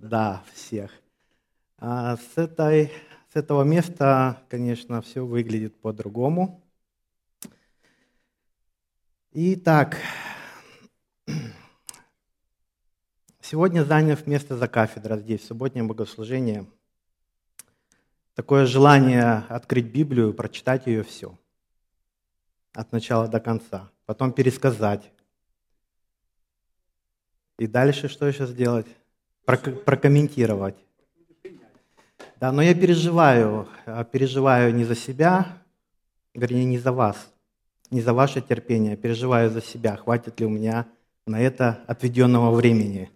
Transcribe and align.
Да, 0.00 0.44
всех. 0.54 0.92
А 1.76 2.16
с, 2.16 2.38
этой, 2.38 2.92
с 3.32 3.36
этого 3.36 3.64
места, 3.64 4.40
конечно, 4.48 5.02
все 5.02 5.26
выглядит 5.26 5.80
по-другому. 5.80 6.62
Итак, 9.32 9.96
сегодня 13.40 13.82
заняв 13.82 14.24
место 14.28 14.56
за 14.56 14.68
кафедрой 14.68 15.18
здесь, 15.18 15.40
в 15.40 15.46
субботнем 15.46 15.88
богослужении, 15.88 16.70
такое 18.34 18.66
желание 18.66 19.46
открыть 19.48 19.86
Библию, 19.86 20.32
прочитать 20.32 20.86
ее 20.86 21.02
все, 21.02 21.36
от 22.72 22.92
начала 22.92 23.26
до 23.26 23.40
конца, 23.40 23.90
потом 24.06 24.32
пересказать. 24.32 25.10
И 27.58 27.66
дальше 27.66 28.06
что 28.06 28.26
еще 28.26 28.46
сделать? 28.46 28.86
Прокомментировать. 29.48 30.76
Да, 32.40 32.52
но 32.52 32.62
я 32.62 32.74
переживаю, 32.74 33.66
а, 33.86 34.04
переживаю 34.04 34.74
не 34.74 34.84
за 34.84 34.94
себя, 34.94 35.46
вернее, 36.34 36.64
не 36.64 36.78
за 36.78 36.92
вас, 36.92 37.32
не 37.90 38.00
за 38.00 38.12
ваше 38.12 38.40
терпение, 38.40 38.96
переживаю 38.96 39.50
за 39.50 39.62
себя, 39.62 39.96
хватит 39.96 40.38
ли 40.38 40.46
у 40.46 40.50
меня 40.50 40.86
на 41.26 41.40
это 41.40 41.80
отведенного 41.86 42.54
времени. 42.54 43.10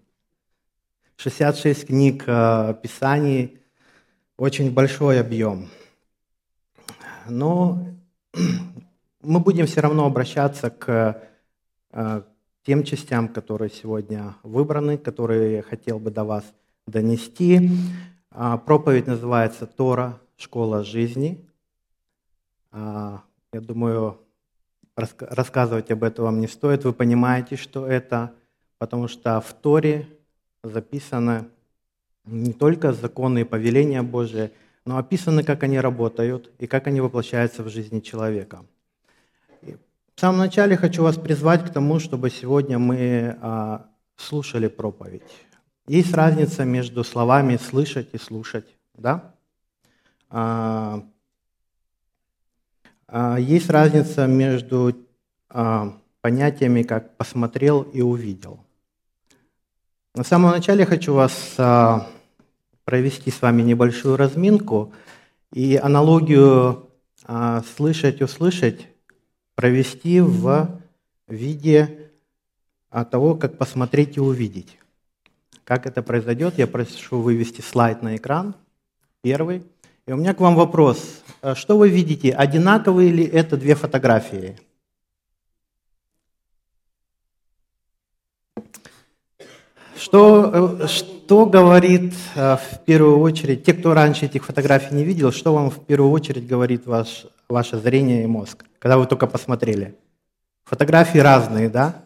66 1.16 1.86
книг 1.86 2.24
э, 2.26 2.74
Писаний, 2.82 3.58
очень 4.36 4.72
большой 4.72 5.20
объем. 5.20 5.68
Но 7.28 7.86
мы 9.22 9.38
будем 9.38 9.66
все 9.66 9.82
равно 9.82 10.06
обращаться 10.06 10.70
к 10.70 11.22
э, 11.92 12.22
тем 12.64 12.84
частям, 12.84 13.28
которые 13.28 13.70
сегодня 13.70 14.36
выбраны, 14.42 14.98
которые 14.98 15.56
я 15.56 15.62
хотел 15.62 15.98
бы 15.98 16.10
до 16.10 16.24
вас 16.24 16.44
донести. 16.86 17.70
А, 18.30 18.58
проповедь 18.58 19.06
называется 19.06 19.66
«Тора. 19.66 20.18
Школа 20.36 20.82
жизни». 20.82 21.46
А, 22.70 23.22
я 23.52 23.60
думаю, 23.60 24.18
рассказывать 24.96 25.90
об 25.90 26.04
этом 26.04 26.24
вам 26.24 26.40
не 26.40 26.48
стоит. 26.48 26.84
Вы 26.84 26.92
понимаете, 26.92 27.56
что 27.56 27.86
это, 27.86 28.32
потому 28.78 29.08
что 29.08 29.40
в 29.40 29.52
Торе 29.52 30.08
записаны 30.62 31.46
не 32.24 32.52
только 32.52 32.92
законы 32.92 33.40
и 33.40 33.44
повеления 33.44 34.02
Божии, 34.02 34.50
но 34.84 34.98
описаны, 34.98 35.44
как 35.44 35.62
они 35.62 35.78
работают 35.80 36.50
и 36.58 36.66
как 36.66 36.86
они 36.86 37.00
воплощаются 37.00 37.62
в 37.62 37.68
жизни 37.68 38.00
человека. 38.00 38.64
Самом 40.22 40.38
начале 40.38 40.76
хочу 40.76 41.02
вас 41.02 41.16
призвать 41.16 41.64
к 41.64 41.70
тому, 41.70 41.98
чтобы 41.98 42.30
сегодня 42.30 42.78
мы 42.78 43.36
а, 43.40 43.86
слушали 44.14 44.68
проповедь. 44.68 45.24
Есть 45.88 46.14
разница 46.14 46.64
между 46.64 47.02
словами 47.02 47.56
«слышать» 47.56 48.10
и 48.12 48.18
«слушать». 48.18 48.66
Да? 48.94 49.34
А, 50.30 51.02
а, 53.08 53.36
есть 53.36 53.68
разница 53.68 54.28
между 54.28 54.94
понятиями, 56.20 56.84
как 56.84 57.16
«посмотрел» 57.16 57.82
и 57.82 58.00
«увидел». 58.00 58.60
На 60.14 60.22
самом 60.22 60.52
начале 60.52 60.86
хочу 60.86 61.14
вас 61.14 61.56
провести 62.84 63.32
с 63.32 63.42
вами 63.42 63.62
небольшую 63.62 64.16
разминку 64.16 64.92
и 65.52 65.74
аналогию 65.82 66.90
а, 67.24 67.64
«слышать», 67.74 68.22
«услышать» 68.22 68.91
провести 69.54 70.20
в 70.20 70.80
виде 71.28 72.10
а, 72.90 73.04
того, 73.04 73.34
как 73.34 73.58
посмотреть 73.58 74.16
и 74.16 74.20
увидеть. 74.20 74.78
Как 75.64 75.86
это 75.86 76.02
произойдет, 76.02 76.58
я 76.58 76.66
прошу 76.66 77.20
вывести 77.20 77.60
слайд 77.60 78.02
на 78.02 78.16
экран, 78.16 78.54
первый. 79.22 79.62
И 80.06 80.12
у 80.12 80.16
меня 80.16 80.34
к 80.34 80.40
вам 80.40 80.56
вопрос. 80.56 81.22
А 81.40 81.54
что 81.54 81.78
вы 81.78 81.88
видите, 81.88 82.32
одинаковые 82.32 83.12
ли 83.12 83.24
это 83.24 83.56
две 83.56 83.74
фотографии? 83.74 84.58
Что, 89.96 90.78
э, 90.80 90.88
что 91.32 91.46
говорит 91.46 92.12
э, 92.34 92.58
в 92.58 92.84
первую 92.84 93.18
очередь, 93.20 93.64
те, 93.64 93.72
кто 93.72 93.94
раньше 93.94 94.26
этих 94.26 94.44
фотографий 94.44 94.94
не 94.94 95.02
видел, 95.02 95.32
что 95.32 95.54
вам 95.54 95.70
в 95.70 95.82
первую 95.86 96.10
очередь 96.10 96.46
говорит 96.46 96.84
ваш, 96.84 97.24
ваше 97.48 97.78
зрение 97.78 98.24
и 98.24 98.26
мозг, 98.26 98.66
когда 98.78 98.98
вы 98.98 99.06
только 99.06 99.26
посмотрели? 99.26 99.98
Фотографии 100.64 101.16
разные, 101.16 101.70
да? 101.70 102.04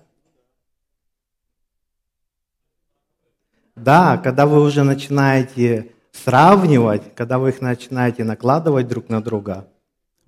Да, 3.75 4.17
когда 4.19 4.47
вы 4.47 4.63
уже 4.63 4.85
начинаете 4.85 5.91
сравнивать, 6.13 7.13
когда 7.17 7.41
вы 7.41 7.49
их 7.49 7.61
начинаете 7.61 8.23
накладывать 8.23 8.87
друг 8.87 9.09
на 9.09 9.21
друга, 9.21 9.67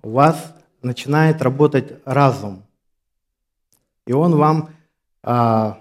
у 0.03 0.09
вас 0.09 0.53
начинает 0.81 1.41
работать 1.41 2.01
разум. 2.03 2.63
И 4.05 4.11
он 4.11 4.35
вам 4.35 4.71
а, 5.23 5.79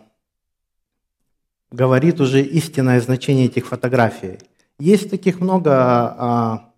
говорит 1.71 2.21
уже 2.21 2.43
истинное 2.43 3.01
значение 3.01 3.47
этих 3.47 3.67
фотографий. 3.67 4.39
Есть 4.79 5.11
таких 5.11 5.41
много 5.41 5.73
а, 5.73 6.73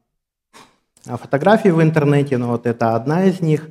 а, 1.06 1.16
фотографий 1.16 1.70
в 1.70 1.82
интернете, 1.82 2.38
но 2.38 2.48
вот 2.48 2.66
это 2.66 2.94
одна 2.94 3.24
из 3.24 3.40
них. 3.40 3.68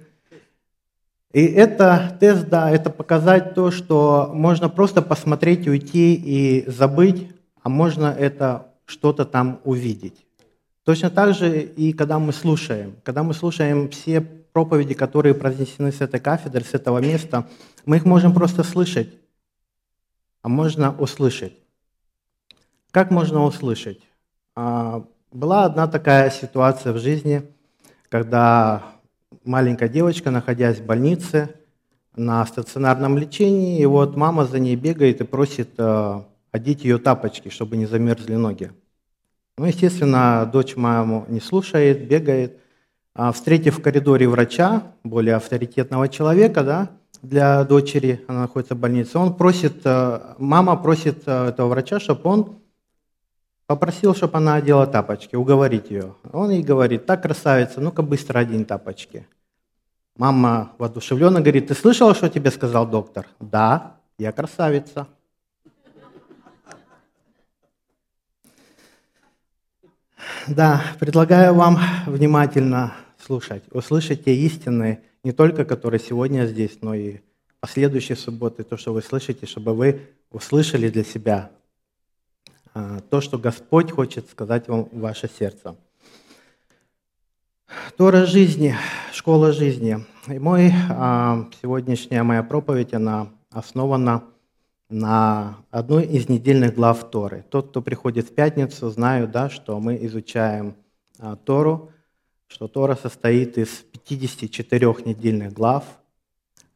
И 1.34 1.46
это 1.46 2.18
тест, 2.20 2.48
да, 2.48 2.72
это 2.72 2.90
показать 2.90 3.54
то, 3.54 3.70
что 3.70 4.32
можно 4.34 4.70
просто 4.70 5.02
посмотреть, 5.02 5.68
уйти 5.68 6.16
и 6.16 6.70
забыть, 6.70 7.28
а 7.62 7.70
можно 7.70 8.08
это 8.18 8.68
что-то 8.86 9.26
там 9.26 9.60
увидеть. 9.64 10.26
Точно 10.86 11.12
так 11.12 11.36
же 11.36 11.62
и 11.62 11.94
когда 11.94 12.18
мы 12.18 12.34
слушаем. 12.34 12.96
Когда 13.04 13.22
мы 13.22 13.36
слушаем 13.36 13.90
все 13.90 14.22
проповеди, 14.22 14.96
которые 14.96 15.36
произнесены 15.36 15.92
с 15.92 16.02
этой 16.02 16.20
кафедры, 16.20 16.64
с 16.64 16.74
этого 16.74 16.98
места, 16.98 17.48
мы 17.86 17.98
их 17.98 18.06
можем 18.06 18.34
просто 18.34 18.64
слышать 18.64 19.10
а 20.42 20.50
можно 20.50 20.96
услышать. 20.98 21.54
Как 22.92 23.12
можно 23.12 23.44
услышать? 23.44 24.02
А, 24.56 25.06
была 25.32 25.66
одна 25.66 25.88
такая 25.88 26.30
ситуация 26.32 26.94
в 26.94 26.98
жизни, 26.98 27.44
когда 28.10 28.84
маленькая 29.44 29.90
девочка, 29.90 30.32
находясь 30.32 30.80
в 30.80 30.86
больнице 30.86 31.56
на 32.16 32.46
стационарном 32.46 33.18
лечении, 33.18 33.80
и 33.80 33.86
вот 33.86 34.16
мама 34.16 34.46
за 34.46 34.60
ней 34.60 34.76
бегает 34.76 35.22
и 35.22 35.24
просит 35.24 35.70
э, 35.78 36.22
одеть 36.52 36.84
ее 36.84 36.98
тапочки, 36.98 37.50
чтобы 37.50 37.78
не 37.78 37.86
замерзли 37.86 38.36
ноги. 38.36 38.72
Ну, 39.58 39.66
естественно, 39.66 40.50
дочь 40.52 40.76
маму 40.76 41.26
не 41.28 41.40
слушает, 41.40 42.08
бегает. 42.08 42.60
А 43.14 43.32
встретив 43.32 43.78
в 43.78 43.82
коридоре 43.82 44.28
врача, 44.28 44.94
более 45.04 45.36
авторитетного 45.36 46.08
человека, 46.08 46.64
да, 46.64 46.92
для 47.22 47.64
дочери, 47.64 48.24
она 48.28 48.42
находится 48.42 48.76
в 48.76 48.80
больнице, 48.80 49.18
он 49.18 49.36
просит, 49.36 49.82
э, 49.86 50.36
мама 50.38 50.76
просит 50.76 51.24
э, 51.26 51.50
этого 51.50 51.68
врача, 51.68 52.00
чтобы 52.00 52.22
он 52.30 52.60
попросил, 53.68 54.16
чтобы 54.16 54.38
она 54.38 54.56
одела 54.56 54.88
тапочки, 54.88 55.36
уговорить 55.36 55.92
ее. 55.92 56.16
Он 56.32 56.50
ей 56.50 56.64
говорит, 56.64 57.06
так, 57.06 57.22
красавица, 57.22 57.82
ну-ка 57.82 58.02
быстро 58.02 58.40
одень 58.40 58.66
тапочки. 58.66 59.28
Мама 60.18 60.72
воодушевленно 60.78 61.40
говорит, 61.40 61.68
ты 61.68 61.76
слышала, 61.76 62.14
что 62.14 62.30
тебе 62.30 62.52
сказал 62.52 62.88
доктор? 62.88 63.28
Да, 63.40 63.98
я 64.18 64.32
красавица. 64.32 65.08
Да, 70.48 70.82
предлагаю 71.00 71.54
вам 71.54 71.80
внимательно 72.08 72.94
слушать, 73.24 73.64
услышать 73.72 74.26
те 74.26 74.36
истины, 74.36 75.04
не 75.24 75.32
только 75.32 75.66
которые 75.66 76.00
сегодня 76.00 76.46
здесь, 76.46 76.80
но 76.82 76.94
и 76.94 77.20
последующие 77.60 78.16
субботы, 78.16 78.64
то, 78.64 78.78
что 78.78 78.94
вы 78.94 79.02
слышите, 79.02 79.46
чтобы 79.46 79.74
вы 79.74 80.02
услышали 80.32 80.90
для 80.90 81.04
себя 81.04 81.52
а, 82.74 83.00
то, 83.10 83.22
что 83.22 83.38
Господь 83.38 83.92
хочет 83.92 84.30
сказать 84.30 84.68
вам 84.68 84.86
в 84.86 85.00
ваше 85.00 85.30
сердце. 85.30 85.76
Тора 87.98 88.26
жизни, 88.26 88.76
школа 89.12 89.52
жизни. 89.52 90.06
И 90.28 90.40
мой, 90.40 90.72
а, 90.90 91.50
сегодняшняя 91.62 92.24
моя 92.24 92.44
проповедь, 92.44 92.94
она 92.94 93.30
основана 93.52 94.24
на 94.90 95.58
одной 95.70 96.06
из 96.06 96.30
недельных 96.30 96.74
глав 96.74 97.12
Торы. 97.12 97.46
Тот, 97.50 97.70
кто 97.70 97.82
приходит 97.82 98.30
в 98.30 98.34
пятницу, 98.34 98.90
знают, 98.90 99.32
да, 99.32 99.50
что 99.50 99.80
мы 99.80 99.98
изучаем 100.06 100.76
а, 101.20 101.36
Тору, 101.36 101.92
что 102.50 102.68
Тора 102.68 102.96
состоит 102.96 103.58
из 103.58 103.70
54 103.94 104.88
недельных 105.06 105.54
глав. 105.54 105.86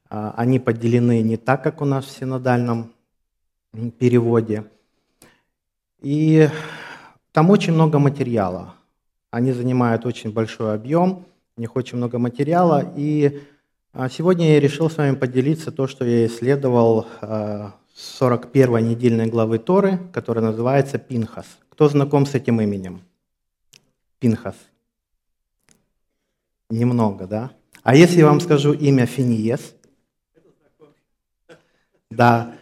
А, 0.09 0.33
они 0.37 0.59
поделены 0.59 1.21
не 1.21 1.35
так, 1.35 1.63
как 1.63 1.81
у 1.81 1.85
нас 1.85 2.05
в 2.05 2.11
синодальном 2.11 2.93
переводе. 3.99 4.65
И 6.01 6.47
там 7.31 7.49
очень 7.49 7.73
много 7.73 7.97
материала. 7.97 8.75
Они 9.31 9.51
занимают 9.51 10.05
очень 10.05 10.31
большой 10.31 10.75
объем, 10.75 11.25
у 11.57 11.61
них 11.61 11.75
очень 11.75 11.97
много 11.97 12.19
материала. 12.19 12.93
И 12.95 13.41
а, 13.93 14.09
сегодня 14.09 14.53
я 14.53 14.59
решил 14.59 14.91
с 14.91 14.97
вами 14.97 15.15
поделиться 15.15 15.71
то, 15.71 15.87
что 15.87 16.05
я 16.05 16.27
исследовал 16.27 17.07
а, 17.21 17.73
41 17.95 18.89
недельной 18.89 19.25
главы 19.25 19.57
Торы, 19.57 19.99
которая 20.13 20.45
называется 20.45 20.99
Пинхас. 20.99 21.47
Кто 21.69 21.89
знаком 21.89 22.27
с 22.27 22.35
этим 22.35 22.61
именем? 22.61 23.01
Пинхас. 24.19 24.55
Немного, 26.69 27.27
да? 27.27 27.51
А 27.83 27.95
если 27.95 28.19
я 28.19 28.27
вам 28.27 28.39
скажу 28.39 28.73
имя 28.73 29.05
Финиес? 29.05 29.75
Да, 32.09 32.55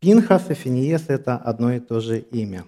Пинхас 0.00 0.50
и 0.50 0.54
Финиес– 0.54 1.04
это 1.08 1.36
одно 1.36 1.72
и 1.72 1.80
то 1.80 2.00
же 2.00 2.18
имя. 2.18 2.64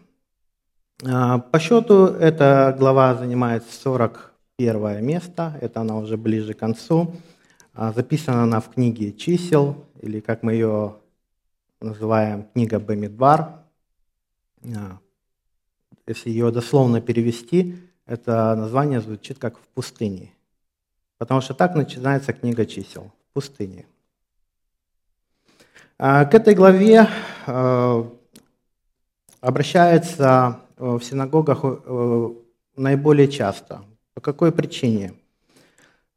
А, 1.04 1.38
по 1.38 1.58
счету 1.58 2.06
эта 2.06 2.76
глава 2.78 3.14
занимает 3.14 3.64
41 3.68 5.04
место, 5.04 5.58
это 5.60 5.80
она 5.80 5.96
уже 5.96 6.16
ближе 6.16 6.54
к 6.54 6.58
концу. 6.58 7.14
А, 7.74 7.92
записана 7.92 8.42
она 8.42 8.60
в 8.60 8.68
книге 8.68 9.12
чисел, 9.12 9.84
или 10.00 10.20
как 10.20 10.42
мы 10.42 10.52
ее 10.52 10.96
называем, 11.80 12.44
книга 12.52 12.78
Бамидбар. 12.78 13.62
А, 14.64 14.98
если 16.06 16.30
ее 16.30 16.50
дословно 16.50 17.00
перевести, 17.00 17.76
это 18.06 18.54
название 18.54 19.00
звучит 19.00 19.38
как 19.38 19.58
«в 19.58 19.66
пустыне». 19.68 20.32
Потому 21.22 21.40
что 21.40 21.54
так 21.54 21.76
начинается 21.76 22.32
книга 22.32 22.66
чисел– 22.66 23.12
в 23.30 23.34
пустыне. 23.34 23.86
К 25.96 26.28
этой 26.32 26.52
главе 26.56 27.06
обращается 29.40 30.58
в 30.76 31.00
синагогах 31.00 31.62
наиболее 32.74 33.28
часто. 33.28 33.84
По 34.14 34.20
какой 34.20 34.50
причине? 34.50 35.14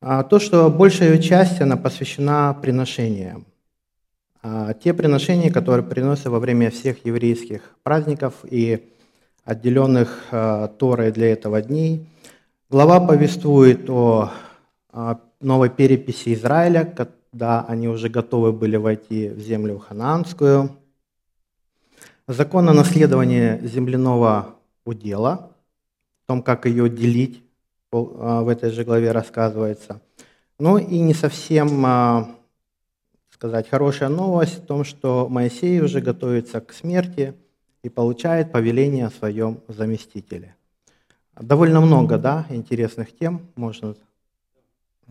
А, 0.02 0.24
то, 0.24 0.40
что 0.40 0.72
большая 0.72 1.20
часть 1.20 1.62
она 1.62 1.78
посвящена 1.78 2.58
приношениям. 2.60 3.46
А, 4.42 4.74
те 4.74 4.92
приношения, 4.96 5.52
которые 5.52 5.86
приносят 5.86 6.26
во 6.26 6.40
время 6.40 6.72
всех 6.72 7.06
еврейских 7.06 7.62
праздников 7.84 8.34
и 8.44 8.92
отделенных 9.44 10.24
а, 10.32 10.68
Торой 10.68 11.12
для 11.12 11.32
этого 11.32 11.62
дней. 11.62 12.10
Глава 12.72 13.00
повествует 13.00 13.88
о 13.88 14.32
новой 15.42 15.70
переписи 15.70 16.34
Израиля, 16.34 16.86
когда 16.86 17.66
они 17.68 17.88
уже 17.90 18.08
готовы 18.10 18.54
были 18.54 18.78
войти 18.78 19.30
в 19.30 19.40
землю 19.40 19.78
ханаанскую. 19.78 20.78
Закон 22.28 22.70
о 22.70 22.74
наследовании 22.74 23.60
земляного 23.68 24.56
удела, 24.86 25.52
о 26.24 26.28
том, 26.28 26.42
как 26.42 26.66
ее 26.66 26.90
делить, 26.90 27.44
а, 27.92 28.42
в 28.42 28.48
этой 28.48 28.72
же 28.72 28.84
главе 28.84 29.12
рассказывается. 29.12 30.02
Ну 30.60 30.78
и 30.78 31.00
не 31.00 31.14
совсем, 31.14 31.86
а, 31.86 32.30
сказать, 33.30 33.70
хорошая 33.70 34.10
новость 34.10 34.64
в 34.64 34.66
том, 34.66 34.84
что 34.84 35.28
Моисей 35.30 35.82
уже 35.82 36.02
готовится 36.02 36.62
к 36.62 36.74
смерти 36.74 37.34
и 37.84 37.90
получает 37.90 38.52
повеление 38.52 39.08
о 39.08 39.12
своем 39.12 39.60
заместителе. 39.68 40.56
Довольно 41.40 41.82
много, 41.82 42.18
да, 42.18 42.46
интересных 42.50 43.16
тем, 43.16 43.42
можно 43.56 43.96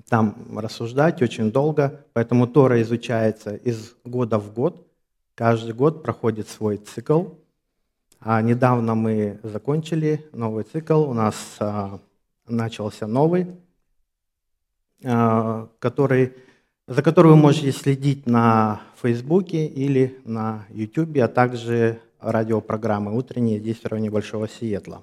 там 0.08 0.36
рассуждать 0.56 1.22
очень 1.22 1.50
долго, 1.50 2.04
поэтому 2.12 2.46
Тора 2.46 2.80
изучается 2.82 3.54
из 3.54 3.94
года 4.04 4.38
в 4.38 4.52
год, 4.52 4.86
каждый 5.34 5.74
год 5.74 6.02
проходит 6.02 6.48
свой 6.48 6.78
цикл. 6.78 7.24
А 8.20 8.40
недавно 8.40 8.94
мы 8.94 9.38
закончили 9.42 10.24
новый 10.32 10.64
цикл, 10.64 11.02
у 11.02 11.12
нас 11.12 11.56
а, 11.60 12.00
начался 12.48 13.06
новый, 13.06 13.48
а, 15.04 15.68
который, 15.78 16.32
за 16.86 17.02
который 17.02 17.32
вы 17.32 17.36
можете 17.36 17.70
следить 17.72 18.26
на 18.26 18.80
Фейсбуке 19.02 19.66
или 19.66 20.18
на 20.24 20.64
Ютубе, 20.70 21.24
а 21.24 21.28
также 21.28 22.00
радиопрограммы 22.18 23.14
утренние 23.14 23.58
здесь 23.58 23.80
в 23.80 23.86
районе 23.86 24.10
Большого 24.10 24.48
Сиэтла. 24.48 25.02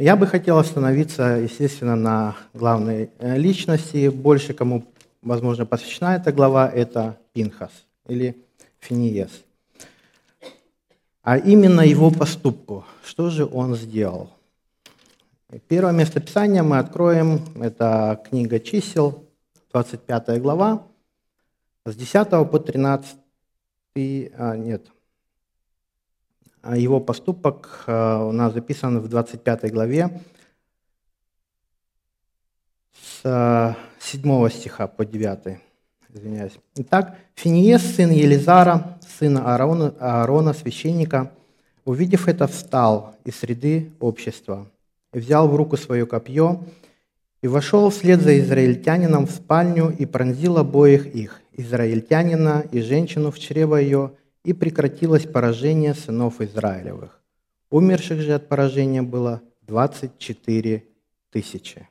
Я 0.00 0.16
бы 0.16 0.26
хотел 0.26 0.56
остановиться, 0.56 1.36
естественно, 1.42 1.94
на 1.94 2.34
главной 2.54 3.10
э, 3.18 3.36
личности. 3.36 4.08
Больше 4.08 4.54
кому, 4.54 4.86
возможно, 5.20 5.66
посвящена 5.66 6.16
эта 6.16 6.32
глава, 6.32 6.70
это 6.70 7.18
Пинхас 7.34 7.70
или 8.08 8.34
Финиес. 8.78 9.28
А 11.22 11.36
именно 11.36 11.82
его 11.82 12.10
поступку. 12.10 12.86
Что 13.04 13.28
же 13.28 13.44
он 13.44 13.76
сделал? 13.76 14.30
Первое 15.68 15.92
место 15.92 16.18
Писания 16.18 16.62
мы 16.62 16.78
откроем, 16.78 17.42
это 17.60 18.22
книга 18.26 18.58
чисел, 18.58 19.26
25 19.70 20.40
глава, 20.40 20.86
с 21.84 21.94
10 21.94 22.50
по 22.50 22.58
13, 22.58 23.16
а, 24.32 24.56
нет, 24.56 24.86
его 26.64 27.00
поступок 27.00 27.84
а, 27.86 28.24
у 28.24 28.32
нас 28.32 28.52
записан 28.52 29.00
в 29.00 29.08
25 29.08 29.72
главе, 29.72 30.20
с 33.22 33.76
7 34.00 34.50
стиха 34.50 34.86
по 34.86 35.04
9. 35.04 35.58
Извиняюсь. 36.12 36.58
Итак, 36.76 37.16
Финиес, 37.34 37.82
сын 37.82 38.10
Елизара, 38.10 38.98
сына 39.18 39.52
Аарона, 39.52 39.94
Аарона, 40.00 40.52
священника, 40.52 41.32
увидев 41.84 42.28
это, 42.28 42.46
встал 42.46 43.14
из 43.24 43.36
среды 43.36 43.92
общества– 44.00 44.66
взял 45.12 45.48
в 45.48 45.56
руку 45.56 45.76
свое 45.76 46.06
копье, 46.06 46.62
и 47.42 47.48
вошел 47.48 47.88
вслед 47.90 48.20
за 48.20 48.38
израильтянином 48.38 49.26
в 49.26 49.30
спальню 49.30 49.94
и 49.96 50.04
пронзил 50.04 50.58
обоих 50.58 51.06
их, 51.06 51.40
израильтянина 51.56 52.64
и 52.70 52.80
женщину 52.80 53.30
в 53.30 53.38
чрево 53.38 53.76
ее, 53.76 54.12
и 54.44 54.52
прекратилось 54.52 55.26
поражение 55.26 55.94
сынов 55.94 56.40
Израилевых. 56.40 57.20
Умерших 57.70 58.20
же 58.20 58.34
от 58.34 58.48
поражения 58.48 59.02
было 59.02 59.42
24 59.62 60.84
тысячи. 61.30 61.88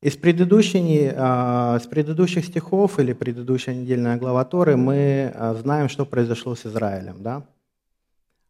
Из, 0.00 0.16
предыдущей, 0.16 1.12
а, 1.14 1.78
из 1.80 1.86
предыдущих 1.86 2.44
стихов 2.44 2.98
или 2.98 3.12
предыдущая 3.12 3.74
недельная 3.74 4.16
глава 4.16 4.44
Торы 4.44 4.76
мы 4.76 5.32
а, 5.34 5.54
знаем, 5.54 5.88
что 5.88 6.04
произошло 6.04 6.54
с 6.54 6.66
Израилем. 6.66 7.22
Да? 7.22 7.46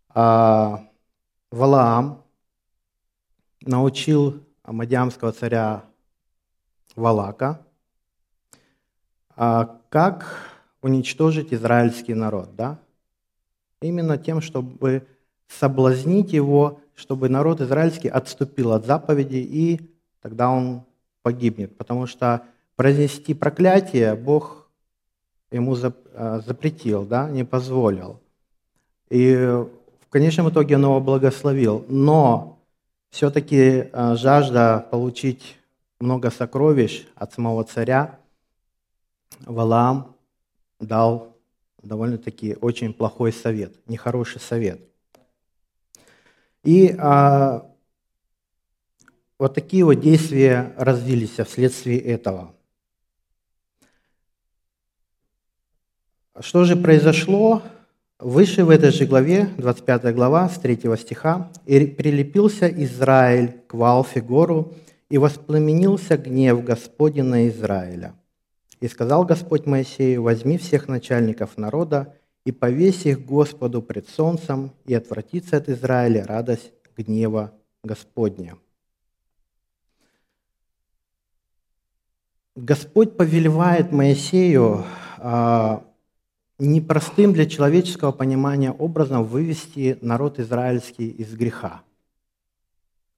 А, 0.09 0.89
Валаам, 1.51 2.23
научил 3.61 4.43
Мадиамского 4.65 5.33
царя 5.33 5.85
Валака, 6.97 7.61
а 9.37 9.79
как 9.89 10.52
уничтожить 10.83 11.55
израильский 11.55 12.15
народ. 12.15 12.55
Да? 12.57 12.79
Именно 13.81 14.19
тем, 14.19 14.41
чтобы 14.41 15.07
соблазнить 15.49 16.33
его, 16.33 16.81
чтобы 16.95 17.29
народ 17.29 17.61
израильский 17.61 18.09
отступил 18.09 18.73
от 18.73 18.85
заповеди, 18.87 19.37
и 19.37 19.81
тогда 20.21 20.51
он 20.51 20.83
погибнет. 21.23 21.77
Потому 21.77 22.07
что 22.07 22.43
произнести 22.77 23.35
проклятие 23.35 24.15
Бог 24.15 24.69
ему 25.51 25.77
а, 26.15 26.41
запретил, 26.41 27.05
да, 27.05 27.31
не 27.31 27.45
позволил. 27.45 28.21
И 29.11 29.35
в 29.35 30.09
конечном 30.09 30.51
итоге 30.51 30.77
он 30.77 30.85
его 30.85 31.01
благословил. 31.01 31.85
Но 31.89 32.59
все-таки 33.11 33.89
э, 33.93 34.17
жажда 34.17 34.87
получить 34.91 35.59
много 36.01 36.31
сокровищ 36.31 37.07
от 37.15 37.33
самого 37.35 37.63
царя 37.65 38.19
Валаам 39.45 40.17
дал 40.83 41.37
довольно-таки 41.83 42.57
очень 42.61 42.93
плохой 42.93 43.33
совет, 43.33 43.75
нехороший 43.89 44.41
совет. 44.41 44.81
И 46.63 46.95
а, 46.99 47.69
вот 49.39 49.55
такие 49.55 49.85
вот 49.85 49.95
действия 49.95 50.75
развились 50.77 51.39
вследствие 51.47 51.99
этого. 51.99 52.55
Что 56.39 56.65
же 56.65 56.77
произошло? 56.77 57.63
Выше 58.19 58.65
в 58.65 58.71
этой 58.71 58.93
же 58.93 59.05
главе, 59.05 59.49
25 59.59 60.15
глава, 60.15 60.49
с 60.49 60.59
3 60.59 60.97
стиха, 60.97 61.51
«И 61.67 61.87
прилепился 61.87 62.69
Израиль 62.69 63.61
к 63.67 63.75
Ваалфигору, 63.75 64.73
и 65.13 65.19
воспламенился 65.19 66.17
гнев 66.17 66.65
Господень 66.65 67.25
на 67.25 67.47
Израиля. 67.49 68.15
И 68.83 68.89
сказал 68.89 69.25
Господь 69.25 69.65
Моисею, 69.65 70.25
возьми 70.25 70.59
всех 70.59 70.89
начальников 70.89 71.57
народа 71.57 72.17
и 72.45 72.51
повесь 72.51 73.07
их 73.07 73.25
Господу 73.25 73.81
пред 73.81 74.09
солнцем, 74.09 74.73
и 74.87 74.93
отвратится 74.93 75.57
от 75.59 75.69
Израиля 75.69 76.27
радость 76.27 76.73
гнева 76.97 77.53
Господня». 77.85 78.59
Господь 82.57 83.17
повелевает 83.17 83.93
Моисею 83.93 84.85
а, 85.19 85.85
непростым 86.59 87.33
для 87.33 87.47
человеческого 87.47 88.11
понимания 88.11 88.73
образом 88.73 89.23
вывести 89.23 89.97
народ 90.01 90.41
израильский 90.41 91.09
из 91.09 91.33
греха. 91.35 91.83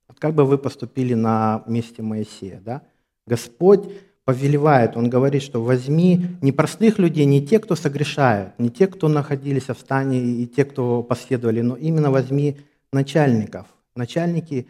Вот 0.08 0.20
как 0.20 0.34
бы 0.34 0.44
вы 0.44 0.58
поступили 0.58 1.14
на 1.14 1.64
месте 1.66 2.02
Моисея? 2.02 2.60
Да? 2.60 2.82
Господь 3.26 3.88
повелевает, 4.24 4.96
он 4.96 5.10
говорит, 5.10 5.42
что 5.42 5.62
возьми 5.62 6.26
не 6.40 6.52
простых 6.52 6.98
людей, 6.98 7.26
не 7.26 7.46
те, 7.46 7.58
кто 7.58 7.76
согрешают, 7.76 8.58
не 8.58 8.70
те, 8.70 8.86
кто 8.86 9.08
находились 9.08 9.68
в 9.68 9.74
стане 9.74 10.18
и 10.18 10.46
те, 10.46 10.64
кто 10.64 11.02
последовали, 11.02 11.60
но 11.60 11.76
именно 11.76 12.10
возьми 12.10 12.56
начальников. 12.92 13.66
Начальники 13.94 14.66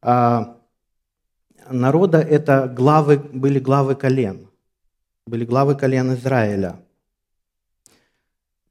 а, 0.00 0.56
народа 1.70 2.18
это 2.20 2.66
главы, 2.66 3.18
были 3.18 3.58
главы 3.58 3.94
колен, 3.94 4.48
были 5.26 5.44
главы 5.44 5.74
колен 5.74 6.14
Израиля. 6.14 6.76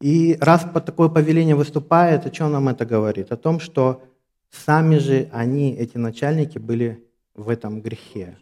И 0.02 0.38
раз 0.42 0.66
по 0.74 0.82
такое 0.82 1.10
повеление 1.10 1.56
выступает, 1.56 2.26
о 2.26 2.30
чем 2.30 2.52
нам 2.52 2.68
это 2.70 2.86
говорит? 2.86 3.32
О 3.32 3.38
том, 3.38 3.60
что 3.60 4.04
сами 4.50 4.98
же 4.98 5.30
они, 5.32 5.74
эти 5.74 5.98
начальники, 5.98 6.58
были 6.58 7.08
в 7.36 7.50
этом 7.50 7.82
грехе. 7.82 8.38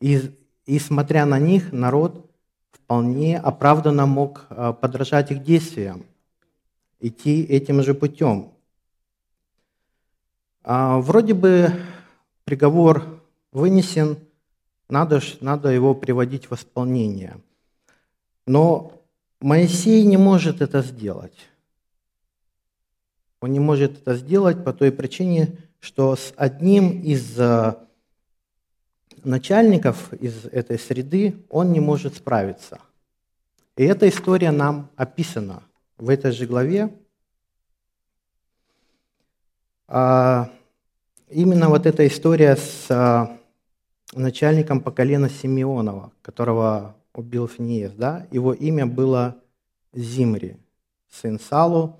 И, 0.00 0.36
и 0.66 0.78
смотря 0.78 1.26
на 1.26 1.38
них, 1.38 1.72
народ 1.72 2.30
вполне 2.72 3.38
оправданно 3.38 4.06
мог 4.06 4.46
а, 4.50 4.72
подражать 4.72 5.30
их 5.30 5.42
действиям, 5.42 6.04
идти 7.00 7.42
этим 7.42 7.82
же 7.82 7.94
путем. 7.94 8.52
А, 10.62 10.98
вроде 10.98 11.34
бы 11.34 11.72
приговор 12.44 13.22
вынесен, 13.52 14.18
надо, 14.88 15.20
надо 15.40 15.70
его 15.70 15.94
приводить 15.94 16.50
в 16.50 16.54
исполнение. 16.54 17.38
Но 18.46 18.92
Моисей 19.40 20.04
не 20.04 20.16
может 20.16 20.60
это 20.60 20.82
сделать. 20.82 21.36
Он 23.40 23.52
не 23.52 23.60
может 23.60 23.98
это 24.00 24.14
сделать 24.16 24.64
по 24.64 24.72
той 24.72 24.90
причине, 24.90 25.58
что 25.80 26.16
с 26.16 26.32
одним 26.36 27.02
из 27.02 27.38
а, 27.38 27.86
начальников 29.24 30.12
из 30.14 30.46
этой 30.46 30.78
среды 30.78 31.44
он 31.50 31.72
не 31.72 31.80
может 31.80 32.16
справиться. 32.16 32.80
И 33.76 33.84
эта 33.84 34.08
история 34.08 34.50
нам 34.50 34.90
описана 34.96 35.62
в 35.98 36.08
этой 36.08 36.32
же 36.32 36.46
главе. 36.46 36.94
А, 39.88 40.50
именно 41.28 41.68
вот 41.68 41.86
эта 41.86 42.06
история 42.06 42.56
с 42.56 42.86
а, 42.90 43.36
начальником 44.12 44.80
по 44.80 44.90
Симеонова, 44.90 46.12
которого 46.22 46.96
убил 47.14 47.48
Финиес, 47.48 47.92
да, 47.92 48.26
его 48.30 48.52
имя 48.52 48.86
было 48.86 49.36
Зимри, 49.92 50.56
сын 51.10 51.38
Салу, 51.38 51.98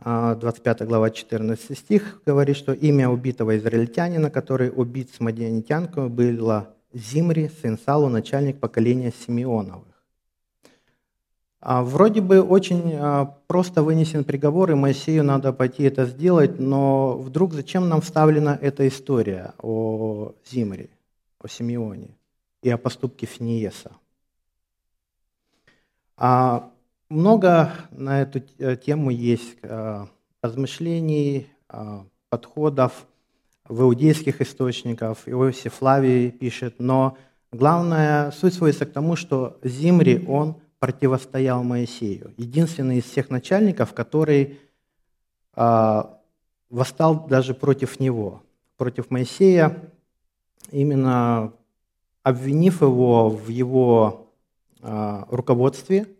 25 0.00 0.82
а, 0.82 0.84
глава, 0.84 1.10
14 1.10 1.78
стих 1.78 2.20
говорит, 2.26 2.56
что 2.56 2.72
имя 2.72 3.08
убитого 3.08 3.56
израильтянина, 3.56 4.30
который 4.30 4.70
убит 4.74 5.10
с 5.14 5.20
мадианитянкой, 5.20 6.08
было 6.08 6.74
Зимри, 6.92 7.48
сын 7.48 7.78
Салу, 7.78 8.08
начальник 8.08 8.60
поколения 8.60 9.12
Симеоновых. 9.26 9.84
А 11.60 11.82
вроде 11.82 12.20
бы 12.20 12.42
очень 12.42 12.94
а, 12.94 13.24
просто 13.46 13.82
вынесен 13.82 14.24
приговор, 14.24 14.70
и 14.70 14.74
Моисею 14.74 15.24
надо 15.24 15.52
пойти 15.52 15.82
это 15.84 16.04
сделать, 16.04 16.60
но 16.60 17.16
вдруг 17.16 17.54
зачем 17.54 17.88
нам 17.88 18.02
вставлена 18.02 18.56
эта 18.60 18.86
история 18.86 19.54
о 19.58 20.34
Зимре, 20.48 20.90
о 21.40 21.48
Симеоне 21.48 22.10
и 22.62 22.70
о 22.70 22.78
поступке 22.78 23.26
Финиеса? 23.26 23.92
Много 27.08 27.72
на 27.90 28.22
эту 28.22 28.42
э, 28.58 28.76
тему 28.76 29.10
есть 29.10 29.56
э, 29.62 30.06
размышлений, 30.42 31.48
э, 31.68 32.00
подходов 32.28 33.06
в 33.68 33.82
иудейских 33.82 34.40
источниках. 34.40 35.18
Иосиф 35.26 35.74
Флавий 35.74 36.30
пишет, 36.30 36.76
но 36.78 37.16
главная 37.52 38.30
суть 38.32 38.54
сводится 38.54 38.86
к 38.86 38.92
тому, 38.92 39.16
что 39.16 39.58
Зимри, 39.62 40.24
он 40.26 40.56
противостоял 40.78 41.62
Моисею. 41.62 42.34
Единственный 42.36 42.98
из 42.98 43.04
всех 43.04 43.30
начальников, 43.30 43.94
который 43.94 44.60
восстал 45.54 47.26
даже 47.26 47.54
против 47.54 47.98
него, 47.98 48.42
против 48.76 49.10
Моисея, 49.10 49.90
именно 50.70 51.54
обвинив 52.22 52.82
его 52.82 53.30
в 53.30 53.48
его 53.48 54.30
руководстве– 54.82 56.06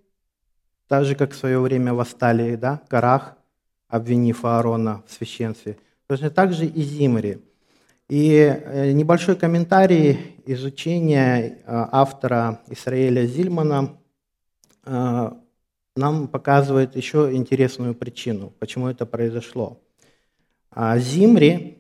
так 0.89 1.05
же, 1.05 1.15
как 1.15 1.33
в 1.33 1.37
свое 1.37 1.59
время 1.61 1.95
восстали 1.95 2.57
да, 2.57 2.83
Карах, 2.89 3.37
обвинив 3.89 4.45
Аарона 4.45 5.03
в 5.07 5.13
священстве. 5.13 5.79
Точно 6.07 6.31
так 6.31 6.53
же 6.53 6.67
и 6.67 6.83
Зимри. 6.83 7.43
И 8.09 8.35
э, 8.35 8.93
небольшой 8.93 9.35
комментарий 9.35 10.37
изучения 10.47 11.41
э, 11.41 11.55
автора 11.67 12.61
Исраэля 12.69 13.27
Зильмана 13.27 13.97
э, 14.85 15.31
нам 15.97 16.29
показывает 16.29 16.95
еще 16.95 17.31
интересную 17.33 17.95
причину, 17.95 18.53
почему 18.61 18.87
это 18.87 19.07
произошло. 19.07 19.81
А 20.71 20.99
Зимри 20.99 21.79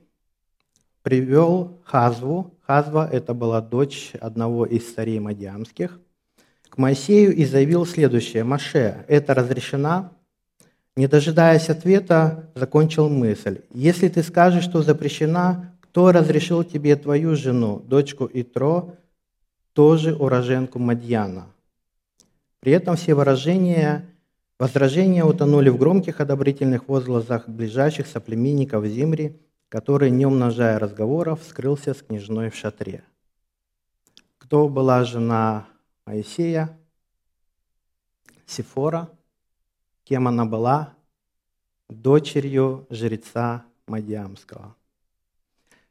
привел 1.03 1.81
Хазву. 1.85 2.55
Хазва– 2.67 3.09
это 3.13 3.33
была 3.33 3.61
дочь 3.61 4.13
одного 4.21 4.67
из 4.67 4.93
царей 4.93 5.21
Мадиамских 5.21 6.01
Моисею 6.77 7.35
и 7.35 7.45
заявил 7.45 7.87
следующее. 7.87 8.45
«Маше, 8.45 9.05
это 9.09 9.35
разрешено?» 9.35 10.13
Не 10.97 11.09
дожидаясь 11.09 11.69
ответа, 11.69 12.51
закончил 12.55 13.09
мысль. 13.09 13.61
«Если 13.73 14.09
ты 14.09 14.23
скажешь, 14.23 14.65
что 14.65 14.83
запрещена, 14.83 15.77
кто 15.81 16.13
разрешил 16.13 16.65
тебе 16.65 16.97
твою 16.97 17.37
жену, 17.37 17.81
дочку 17.81 18.29
Итро, 18.33 18.95
тоже 19.73 20.15
уроженку 20.15 20.79
Мадьяна?» 20.79 21.47
При 22.61 22.73
этом 22.73 22.97
все 22.97 23.15
выражения, 23.15 24.07
возражения 24.59 25.25
утонули 25.25 25.69
в 25.69 25.79
громких 25.79 26.21
одобрительных 26.21 26.89
возгласах 26.89 27.49
ближайших 27.49 28.07
соплеменников 28.07 28.85
Зимри, 28.87 29.37
который, 29.69 30.11
не 30.11 30.27
умножая 30.27 30.79
разговоров, 30.79 31.41
скрылся 31.49 31.95
с 31.95 32.03
княжной 32.03 32.51
в 32.51 32.57
шатре. 32.57 33.03
Кто 34.39 34.69
была 34.69 35.05
жена 35.05 35.67
Моисея, 36.07 36.79
Сифора, 38.47 39.11
кем 40.05 40.29
она 40.29 40.45
была, 40.45 40.95
дочерью 41.89 42.87
жреца 42.91 43.65
Мадиамского. 43.89 44.77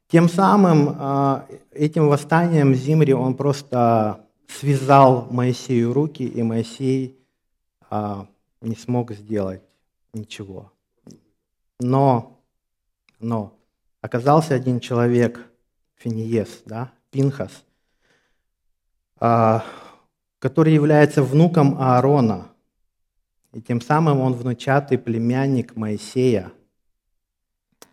Тем 0.08 0.28
самым 0.28 0.96
а, 0.98 1.46
этим 1.70 2.08
восстанием 2.08 2.74
Зимри 2.74 3.12
он 3.12 3.34
просто 3.34 4.24
связал 4.48 5.26
Моисею 5.30 5.92
руки, 5.92 6.22
и 6.22 6.42
Моисей 6.42 7.18
а, 7.90 8.26
не 8.60 8.76
смог 8.76 9.12
сделать 9.12 9.62
ничего. 10.14 10.72
Но, 11.78 12.40
но 13.18 13.52
оказался 14.00 14.54
один 14.54 14.80
человек, 14.80 15.46
Финиес, 15.96 16.62
да, 16.64 16.92
Пинхас, 17.10 17.64
а, 19.18 19.64
который 20.46 20.72
является 20.72 21.24
внуком 21.24 21.74
Аарона, 21.76 22.52
и 23.52 23.60
тем 23.60 23.80
самым 23.80 24.20
он 24.20 24.32
внучатый 24.32 24.96
племянник 24.96 25.74
Моисея. 25.74 26.52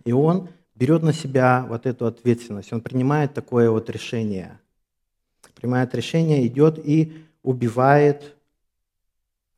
И 0.05 0.11
он 0.11 0.49
берет 0.75 1.01
на 1.01 1.13
себя 1.13 1.65
вот 1.67 1.87
эту 1.87 2.05
ответственность, 2.05 2.71
он 2.71 2.81
принимает 2.81 3.33
такое 3.33 3.71
вот 3.71 3.89
решение. 3.89 4.59
Принимает 5.55 5.95
решение, 5.95 6.45
идет 6.45 6.77
и 6.77 7.25
убивает 7.41 8.35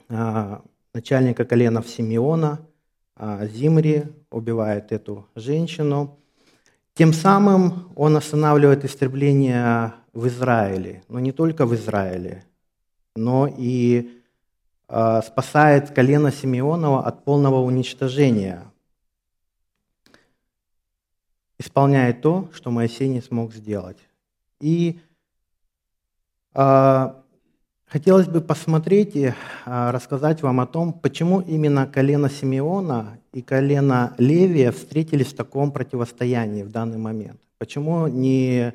а, 0.07 0.61
начальника 0.93 1.43
коленов 1.43 1.89
Симеона, 1.89 2.61
а, 3.17 3.45
Зимри, 3.45 4.05
убивает 4.31 4.93
эту 4.93 5.27
женщину. 5.35 6.17
Тем 6.93 7.11
самым 7.11 7.91
он 7.97 8.15
останавливает 8.15 8.85
истребление 8.85 9.95
в 10.13 10.29
Израиле, 10.29 11.03
но 11.09 11.19
не 11.19 11.33
только 11.33 11.65
в 11.65 11.75
Израиле, 11.75 12.45
но 13.15 13.47
и 13.47 14.21
э, 14.89 15.21
спасает 15.25 15.91
колено 15.91 16.31
Симеонова 16.31 17.05
от 17.05 17.23
полного 17.23 17.61
уничтожения, 17.61 18.63
исполняет 21.57 22.21
то, 22.21 22.49
что 22.53 22.71
Моисей 22.71 23.07
не 23.07 23.21
смог 23.21 23.53
сделать. 23.53 23.97
И 24.59 24.99
э, 26.53 27.13
хотелось 27.85 28.27
бы 28.27 28.41
посмотреть 28.41 29.15
и 29.15 29.27
э, 29.27 29.33
рассказать 29.65 30.41
вам 30.41 30.59
о 30.59 30.67
том, 30.67 30.91
почему 30.91 31.39
именно 31.39 31.87
колено 31.87 32.29
Симеона 32.29 33.17
и 33.31 33.41
колено 33.41 34.13
Левия 34.17 34.71
встретились 34.71 35.27
в 35.27 35.35
таком 35.35 35.71
противостоянии 35.71 36.63
в 36.63 36.71
данный 36.71 36.97
момент. 36.97 37.39
Почему 37.57 38.07
не 38.07 38.73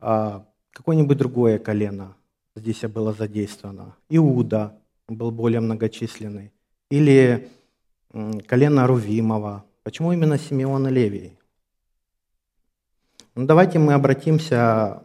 э, 0.00 0.40
какое-нибудь 0.72 1.18
другое 1.18 1.58
колено 1.58 2.16
здесь 2.56 2.82
было 2.82 3.12
задействовано. 3.12 3.96
Иуда 4.08 4.78
был 5.08 5.30
более 5.30 5.60
многочисленный. 5.60 6.52
Или 6.90 7.50
колено 8.46 8.86
Рувимова. 8.86 9.64
Почему 9.82 10.12
именно 10.12 10.38
Симеон 10.38 10.88
и 10.88 10.90
Левий? 10.90 11.38
Ну, 13.34 13.46
давайте 13.46 13.78
мы 13.78 13.94
обратимся 13.94 15.02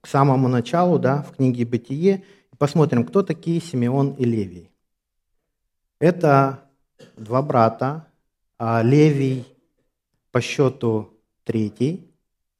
к 0.00 0.06
самому 0.06 0.48
началу, 0.48 0.98
да, 0.98 1.22
в 1.22 1.36
книге 1.36 1.64
«Бытие», 1.64 2.24
и 2.52 2.56
посмотрим, 2.56 3.04
кто 3.04 3.22
такие 3.22 3.60
Симеон 3.60 4.14
и 4.14 4.24
Левий. 4.24 4.70
Это 5.98 6.64
два 7.16 7.42
брата, 7.42 8.06
а 8.58 8.82
Левий 8.82 9.46
по 10.30 10.40
счету 10.40 11.10
третий, 11.44 12.06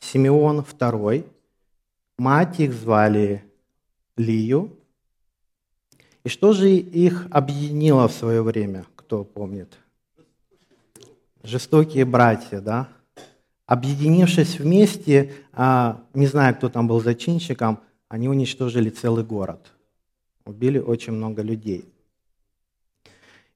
Симеон 0.00 0.64
второй, 0.64 1.26
мать 2.18 2.60
их 2.60 2.72
звали 2.72 3.44
Лию. 4.20 4.76
И 6.24 6.28
что 6.28 6.52
же 6.52 6.70
их 6.70 7.26
объединило 7.30 8.06
в 8.06 8.12
свое 8.12 8.42
время, 8.42 8.84
кто 8.94 9.24
помнит? 9.24 9.72
Жестокие 11.42 12.04
братья, 12.04 12.60
да? 12.60 12.88
Объединившись 13.66 14.58
вместе, 14.58 15.32
а, 15.52 16.02
не 16.12 16.26
знаю, 16.26 16.54
кто 16.54 16.68
там 16.68 16.86
был 16.86 17.00
зачинщиком, 17.00 17.80
они 18.08 18.28
уничтожили 18.28 18.90
целый 18.90 19.24
город. 19.24 19.72
Убили 20.44 20.78
очень 20.78 21.12
много 21.12 21.42
людей. 21.42 21.84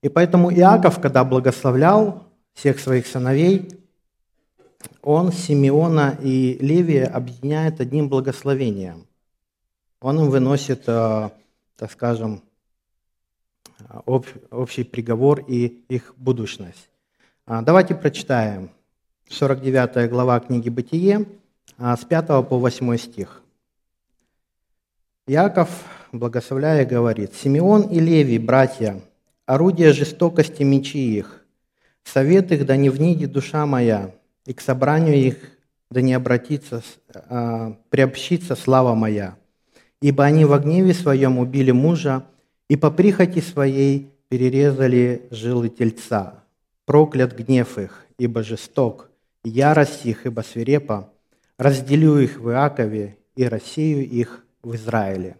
И 0.01 0.09
поэтому 0.09 0.51
Иаков, 0.51 0.99
когда 0.99 1.23
благословлял 1.23 2.23
всех 2.53 2.79
своих 2.79 3.05
сыновей, 3.05 3.69
он 5.01 5.31
Симеона 5.31 6.17
и 6.21 6.57
Левия 6.61 7.07
объединяет 7.07 7.81
одним 7.81 8.09
благословением. 8.09 9.05
Он 10.05 10.19
им 10.19 10.29
выносит, 10.29 10.83
э, 10.85 11.29
так 11.77 11.91
скажем, 11.91 12.43
общий 14.05 14.83
приговор 14.83 15.43
и 15.47 15.83
их 15.89 16.13
будущность. 16.15 16.91
А, 17.47 17.63
давайте 17.63 17.95
прочитаем 17.95 18.69
49 19.29 20.07
глава 20.07 20.39
книги 20.41 20.69
«Бытие», 20.69 21.25
а, 21.79 21.97
с 21.97 22.05
5 22.05 22.43
по 22.43 22.59
8 22.59 22.97
стих. 22.97 23.41
Яков, 25.25 25.71
благословляя, 26.11 26.85
говорит, 26.85 27.33
«Симеон 27.33 27.89
и 27.89 27.99
Леви, 27.99 28.37
братья, 28.37 29.01
орудия 29.47 29.91
жестокости 29.91 30.61
мечи 30.61 31.17
их, 31.17 31.43
совет 32.03 32.51
их 32.51 32.67
да 32.67 32.75
не 32.75 32.91
внидит 32.91 33.31
душа 33.31 33.65
моя, 33.65 34.11
и 34.45 34.53
к 34.53 34.61
собранию 34.61 35.15
их 35.15 35.37
да 35.89 36.01
не 36.01 36.13
обратится, 36.13 36.83
а, 37.11 37.75
приобщится 37.89 38.55
слава 38.55 38.93
моя. 38.93 39.35
Ибо 40.05 40.23
они 40.25 40.45
в 40.45 40.55
гневе 40.59 40.93
своем 40.93 41.39
убили 41.39 41.71
мужа, 41.71 42.27
и 42.69 42.75
по 42.75 42.91
прихоти 42.91 43.39
своей 43.39 44.11
перерезали 44.29 45.23
жилы 45.31 45.69
тельца. 45.69 46.43
Проклят 46.85 47.35
гнев 47.35 47.79
их, 47.79 48.05
ибо 48.19 48.43
жесток, 48.43 49.09
ярость 49.43 50.05
их, 50.05 50.27
ибо 50.27 50.41
свирепа. 50.41 51.09
Разделю 51.57 52.19
их 52.19 52.39
в 52.39 52.51
Иакове 52.51 53.17
и 53.35 53.45
рассею 53.45 54.07
их 54.07 54.45
в 54.61 54.75
Израиле. 54.75 55.37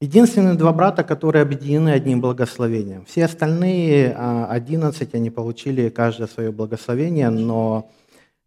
Единственные 0.00 0.54
два 0.54 0.72
брата, 0.72 1.04
которые 1.04 1.42
объединены 1.42 1.90
одним 1.90 2.20
благословением. 2.20 3.04
Все 3.04 3.26
остальные 3.26 4.12
а, 4.16 4.46
одиннадцать, 4.46 5.14
они 5.14 5.30
получили 5.30 5.88
каждое 5.88 6.26
свое 6.26 6.50
благословение, 6.50 7.30
но 7.30 7.92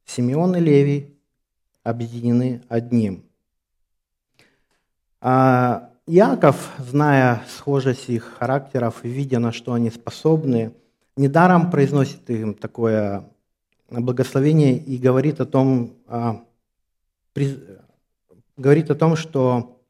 Симеон 0.05 0.57
и 0.57 0.59
Левий 0.59 1.17
объединены 1.83 2.63
одним. 2.67 3.26
А 5.19 5.89
Иаков, 6.05 6.71
зная 6.77 7.43
схожесть 7.49 8.09
их 8.09 8.35
характеров 8.37 9.03
и 9.03 9.09
видя, 9.09 9.39
на 9.39 9.51
что 9.51 9.73
они 9.73 9.89
способны, 9.89 10.73
недаром 11.15 11.69
произносит 11.71 12.29
им 12.29 12.53
такое 12.53 13.27
благословение 13.89 14.77
и 14.77 14.97
говорит 14.97 15.41
о 15.41 15.45
том, 15.45 15.93
а, 16.07 16.43
говорит 18.55 18.91
о 18.91 18.95
том, 18.95 19.15
что 19.15 19.81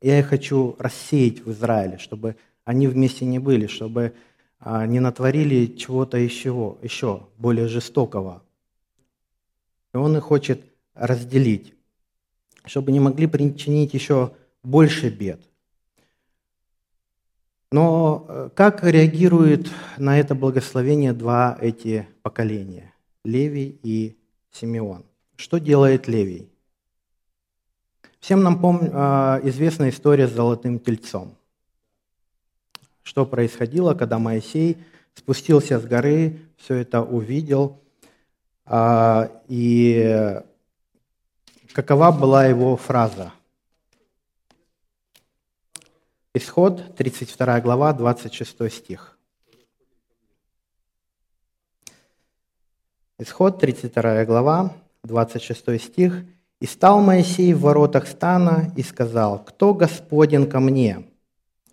я 0.00 0.18
их 0.20 0.26
хочу 0.26 0.76
рассеять 0.78 1.44
в 1.44 1.50
Израиле, 1.52 1.98
чтобы 1.98 2.36
они 2.64 2.86
вместе 2.86 3.24
не 3.24 3.38
были, 3.38 3.66
чтобы 3.66 4.14
а, 4.60 4.86
не 4.86 5.00
натворили 5.00 5.66
чего-то 5.66 6.18
еще, 6.18 6.76
еще 6.82 7.26
более 7.38 7.68
жестокого. 7.68 8.42
И 9.94 9.96
он 9.96 10.16
их 10.16 10.24
хочет 10.24 10.62
разделить, 10.94 11.74
чтобы 12.68 12.92
не 12.92 13.00
могли 13.00 13.26
причинить 13.26 13.94
еще 13.94 14.32
больше 14.62 15.08
бед. 15.10 15.40
Но 17.70 18.26
э, 18.28 18.50
как 18.54 18.84
реагируют 18.84 19.70
на 19.98 20.18
это 20.18 20.34
благословение 20.34 21.12
два 21.12 21.58
эти 21.60 22.08
поколения, 22.22 22.94
Левий 23.24 23.78
и 23.82 24.16
Симеон? 24.52 25.04
Что 25.36 25.58
делает 25.58 26.08
Левий? 26.08 26.48
Всем 28.20 28.42
нам 28.42 28.60
пом... 28.60 28.80
Э, 28.82 29.40
известна 29.44 29.90
история 29.90 30.28
с 30.28 30.32
золотым 30.32 30.78
тельцом. 30.78 31.34
Что 33.02 33.26
происходило, 33.26 33.94
когда 33.94 34.18
Моисей 34.18 34.78
спустился 35.14 35.78
с 35.78 35.84
горы, 35.84 36.38
все 36.56 36.76
это 36.76 37.02
увидел, 37.02 37.80
а, 38.64 39.30
и 39.48 40.42
какова 41.78 42.10
была 42.10 42.44
его 42.44 42.76
фраза? 42.76 43.32
Исход, 46.34 46.96
32 46.96 47.60
глава, 47.60 47.92
26 47.92 48.68
стих. 48.68 49.16
Исход, 53.20 53.60
32 53.60 54.24
глава, 54.24 54.74
26 55.04 55.80
стих. 55.80 56.24
«И 56.60 56.66
стал 56.66 57.00
Моисей 57.00 57.54
в 57.54 57.60
воротах 57.60 58.08
стана 58.08 58.72
и 58.74 58.82
сказал, 58.82 59.44
кто 59.44 59.72
Господен 59.72 60.50
ко 60.50 60.58
мне?» 60.58 61.08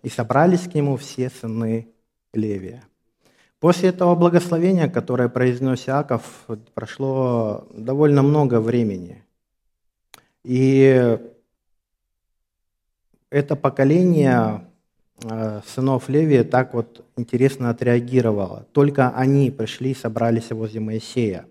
И 0.04 0.08
собрались 0.08 0.68
к 0.68 0.74
нему 0.74 0.96
все 0.96 1.30
сыны 1.30 1.88
Левия. 2.32 2.84
После 3.58 3.88
этого 3.88 4.14
благословения, 4.14 4.88
которое 4.88 5.28
произнес 5.28 5.88
Иаков, 5.88 6.46
прошло 6.74 7.66
довольно 7.72 8.22
много 8.22 8.60
времени. 8.60 9.25
И 10.46 11.18
это 13.30 13.56
поколение 13.56 14.64
э, 15.24 15.60
сынов 15.66 16.08
Левия 16.08 16.44
так 16.44 16.72
вот 16.72 17.04
интересно 17.16 17.70
отреагировало. 17.70 18.64
Только 18.70 19.10
они 19.10 19.50
пришли 19.50 19.90
и 19.90 19.94
собрались 19.94 20.52
возле 20.52 20.78
Моисея. 20.78 21.46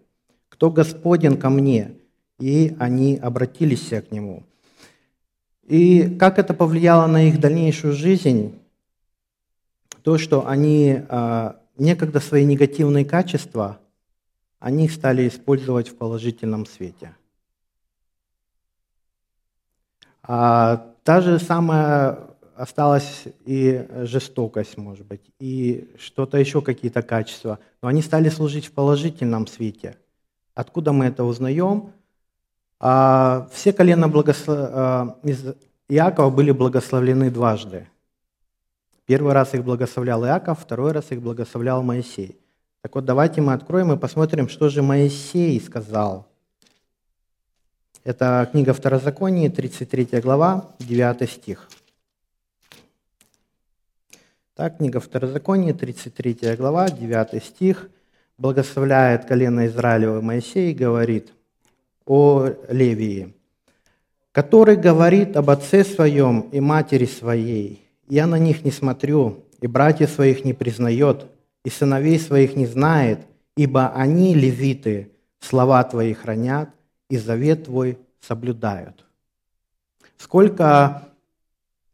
«Кто 0.48 0.72
Господен 0.72 1.36
ко 1.36 1.50
мне?» 1.50 1.96
И 2.40 2.74
они 2.80 3.18
обратились 3.18 3.90
к 3.90 4.12
нему. 4.12 4.44
И 5.64 6.16
как 6.18 6.40
это 6.40 6.54
повлияло 6.54 7.06
на 7.08 7.28
их 7.28 7.42
дальнейшую 7.42 7.94
жизнь? 7.94 8.58
То, 10.04 10.18
что 10.18 10.48
они 10.48 11.02
э, 11.06 11.54
некогда 11.78 12.22
свои 12.22 12.46
негативные 12.46 13.04
качества, 13.04 13.78
они 14.60 14.88
стали 14.88 15.28
использовать 15.28 15.90
в 15.90 15.96
положительном 15.96 16.66
свете. 16.66 17.14
А 20.28 20.96
Та 21.06 21.22
же 21.22 21.38
самая 21.38 22.18
осталась 22.56 23.26
и 23.46 23.88
жестокость, 24.06 24.76
может 24.76 25.06
быть, 25.06 25.22
и 25.40 25.94
что-то 26.00 26.40
еще, 26.40 26.64
какие-то 26.64 27.04
качества. 27.04 27.60
Но 27.84 27.90
они 27.90 28.02
стали 28.02 28.30
служить 28.30 28.66
в 28.66 28.72
положительном 28.72 29.46
свете. 29.46 29.98
Откуда 30.56 30.94
мы 30.94 31.06
это 31.06 31.26
узнаем? 31.26 31.92
А, 32.80 33.48
все 33.54 33.72
колена 33.72 34.08
благослов... 34.08 34.58
а, 34.60 35.20
из 35.22 35.46
Иакова 35.90 36.32
были 36.32 36.50
благословлены 36.50 37.30
дважды. 37.30 37.88
Первый 39.06 39.34
раз 39.34 39.54
их 39.54 39.64
благословлял 39.64 40.26
Иаков, 40.26 40.60
второй 40.60 40.92
раз 40.92 41.12
их 41.12 41.22
благословлял 41.22 41.84
Моисей. 41.84 42.40
Так 42.82 42.96
вот, 42.96 43.06
давайте 43.06 43.42
мы 43.42 43.54
откроем 43.54 43.92
и 43.92 43.98
посмотрим, 43.98 44.50
что 44.50 44.70
же 44.70 44.82
Моисей 44.82 45.62
сказал 45.62 46.28
это 48.06 48.48
книга 48.52 48.74
Второзакония, 48.74 49.50
33 49.50 50.22
глава, 50.22 50.76
9 50.80 51.30
стих. 51.30 51.68
Так, 54.54 54.78
книга 54.78 55.00
Второзакония, 55.00 55.74
33 55.74 56.56
глава, 56.56 56.88
9 56.88 57.44
стих, 57.44 57.90
благословляет 58.38 59.26
колено 59.26 59.66
Израилева 59.66 60.22
Моисей 60.22 60.72
и 60.72 60.76
говорит 60.76 61.34
о 62.06 62.50
Левии, 62.70 63.34
который 64.32 64.76
говорит 64.76 65.36
об 65.36 65.50
отце 65.50 65.84
своем 65.84 66.42
и 66.52 66.60
матери 66.60 67.06
своей. 67.06 67.90
Я 68.08 68.28
на 68.28 68.38
них 68.38 68.64
не 68.64 68.72
смотрю, 68.72 69.46
и 69.62 69.68
братьев 69.68 70.12
своих 70.12 70.46
не 70.46 70.54
признает, 70.54 71.26
и 71.64 71.72
сыновей 71.72 72.20
своих 72.20 72.56
не 72.56 72.68
знает, 72.68 73.22
ибо 73.58 73.90
они, 73.96 74.36
левиты, 74.36 75.10
слова 75.40 75.84
твои 75.84 76.14
хранят, 76.14 76.70
и 77.10 77.18
завет 77.18 77.66
Твой 77.66 77.98
соблюдают. 78.20 79.06
Сколько 80.18 81.10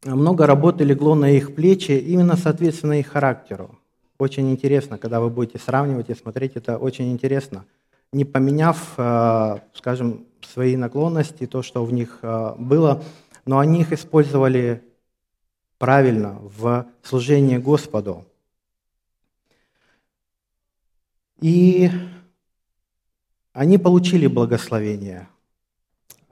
много 0.06 0.45
работы 0.45 0.84
легло 0.84 1.15
на 1.15 1.32
их 1.32 1.56
плечи 1.56 1.91
именно 1.91 2.36
соответственно 2.36 3.00
их 3.00 3.08
характеру. 3.08 3.78
Очень 4.17 4.52
интересно, 4.52 4.97
когда 4.97 5.19
вы 5.19 5.30
будете 5.30 5.60
сравнивать 5.60 6.10
и 6.10 6.15
смотреть, 6.15 6.56
это 6.56 6.78
очень 6.78 7.12
интересно. 7.12 7.65
Не 8.12 8.26
поменяв, 8.26 8.93
э, 8.97 9.60
скажем, 9.74 10.26
свои 10.41 10.76
наклонности, 10.76 11.47
то, 11.47 11.63
что 11.63 11.84
в 11.86 11.93
них 11.93 12.19
э, 12.21 12.56
было, 12.58 13.04
но 13.45 13.60
они 13.60 13.82
их 13.82 13.91
использовали 13.93 14.84
правильно 15.78 16.38
в 16.41 16.86
служении 17.02 17.58
Господу. 17.58 18.26
И 21.39 21.89
они 23.54 23.78
получили 23.78 24.28
благословение. 24.28 25.28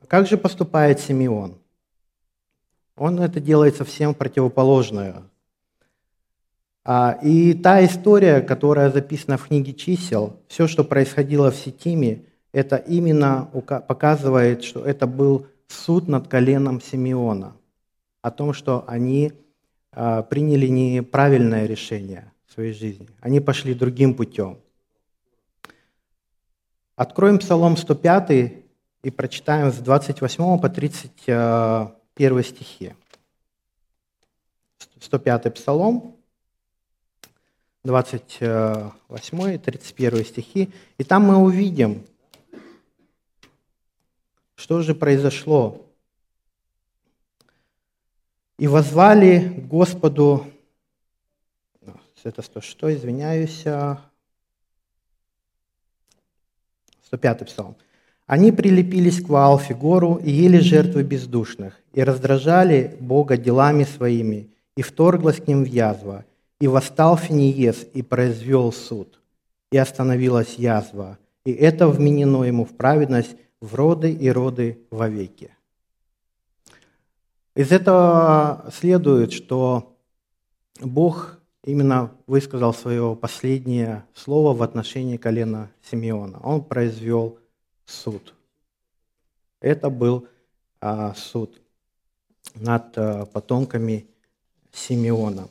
Как 0.08 0.27
же 0.27 0.38
поступает 0.38 0.99
Симеон? 0.99 1.58
Он 2.95 3.19
это 3.19 3.39
делает 3.39 3.75
совсем 3.75 4.13
противоположное. 4.13 5.23
А, 6.84 7.17
и 7.21 7.53
та 7.53 7.86
история, 7.86 8.41
которая 8.41 8.89
записана 8.89 9.38
в 9.38 9.47
книге 9.47 9.73
чисел, 9.73 10.38
все, 10.47 10.67
что 10.67 10.84
происходило 10.84 11.51
в 11.51 11.55
Ситтиме, 11.55 12.25
это 12.51 12.77
именно 12.77 13.49
показывает, 13.88 14.63
что 14.63 14.84
это 14.84 15.05
был 15.05 15.47
суд 15.67 16.08
над 16.08 16.27
коленом 16.27 16.82
Симеона, 16.82 17.55
о 18.21 18.32
том, 18.32 18.53
что 18.53 18.84
они 18.88 19.34
а, 19.91 20.23
приняли 20.23 20.67
неправильное 20.67 21.67
решение 21.67 22.32
в 22.47 22.53
своей 22.53 22.73
жизни. 22.73 23.08
Они 23.21 23.39
пошли 23.39 23.73
другим 23.73 24.15
путем. 24.15 24.58
Откроем 26.99 27.39
Псалом 27.39 27.77
105 27.77 28.65
и 29.03 29.09
прочитаем 29.09 29.71
с 29.71 29.77
28 29.77 30.59
по 30.59 30.67
31 30.67 32.43
стихи. 32.43 32.93
105 34.99 35.53
Псалом, 35.53 36.17
28 37.85 39.53
и 39.53 39.57
31 39.57 40.25
стихи. 40.25 40.73
И 40.97 41.05
там 41.05 41.23
мы 41.23 41.38
увидим, 41.38 42.05
что 44.55 44.81
же 44.81 44.93
произошло. 44.93 45.85
«И 48.57 48.67
возвали 48.67 49.63
Господу...» 49.69 50.51
Это 52.25 52.41
106, 52.41 52.83
извиняюсь. 52.83 53.63
105 57.09 57.45
псалм. 57.45 57.75
Они 58.27 58.51
прилепились 58.51 59.21
к 59.21 59.29
Ваалфе 59.29 59.73
гору 59.73 60.21
и 60.23 60.29
ели 60.29 60.59
жертвы 60.59 61.03
бездушных, 61.03 61.79
и 61.93 62.03
раздражали 62.03 62.95
Бога 62.99 63.37
делами 63.37 63.83
своими, 63.83 64.49
и 64.77 64.83
вторглась 64.83 65.37
к 65.37 65.47
ним 65.47 65.63
в 65.63 65.67
язва. 65.67 66.25
И 66.59 66.67
восстал 66.67 67.17
Финиес 67.17 67.87
и 67.93 68.03
произвел 68.03 68.71
суд, 68.71 69.19
и 69.71 69.77
остановилась 69.77 70.55
язва, 70.55 71.17
и 71.45 71.51
это 71.51 71.87
вменено 71.87 72.43
ему 72.43 72.65
в 72.65 72.75
праведность 72.75 73.35
в 73.61 73.73
роды 73.75 74.11
и 74.11 74.29
роды 74.29 74.79
вовеки. 74.91 75.51
Из 77.55 77.71
этого 77.71 78.69
следует, 78.77 79.31
что 79.31 79.97
Бог 80.79 81.38
именно 81.63 82.11
высказал 82.27 82.73
свое 82.73 83.15
последнее 83.15 84.05
слово 84.13 84.53
в 84.53 84.63
отношении 84.63 85.17
колена 85.17 85.69
Симеона. 85.81 86.39
Он 86.43 86.63
произвел 86.63 87.37
суд. 87.85 88.33
Это 89.61 89.89
был 89.89 90.27
а, 90.79 91.13
суд 91.15 91.61
над 92.55 92.97
а, 92.97 93.25
потомками 93.25 94.07
Симеона. 94.71 95.49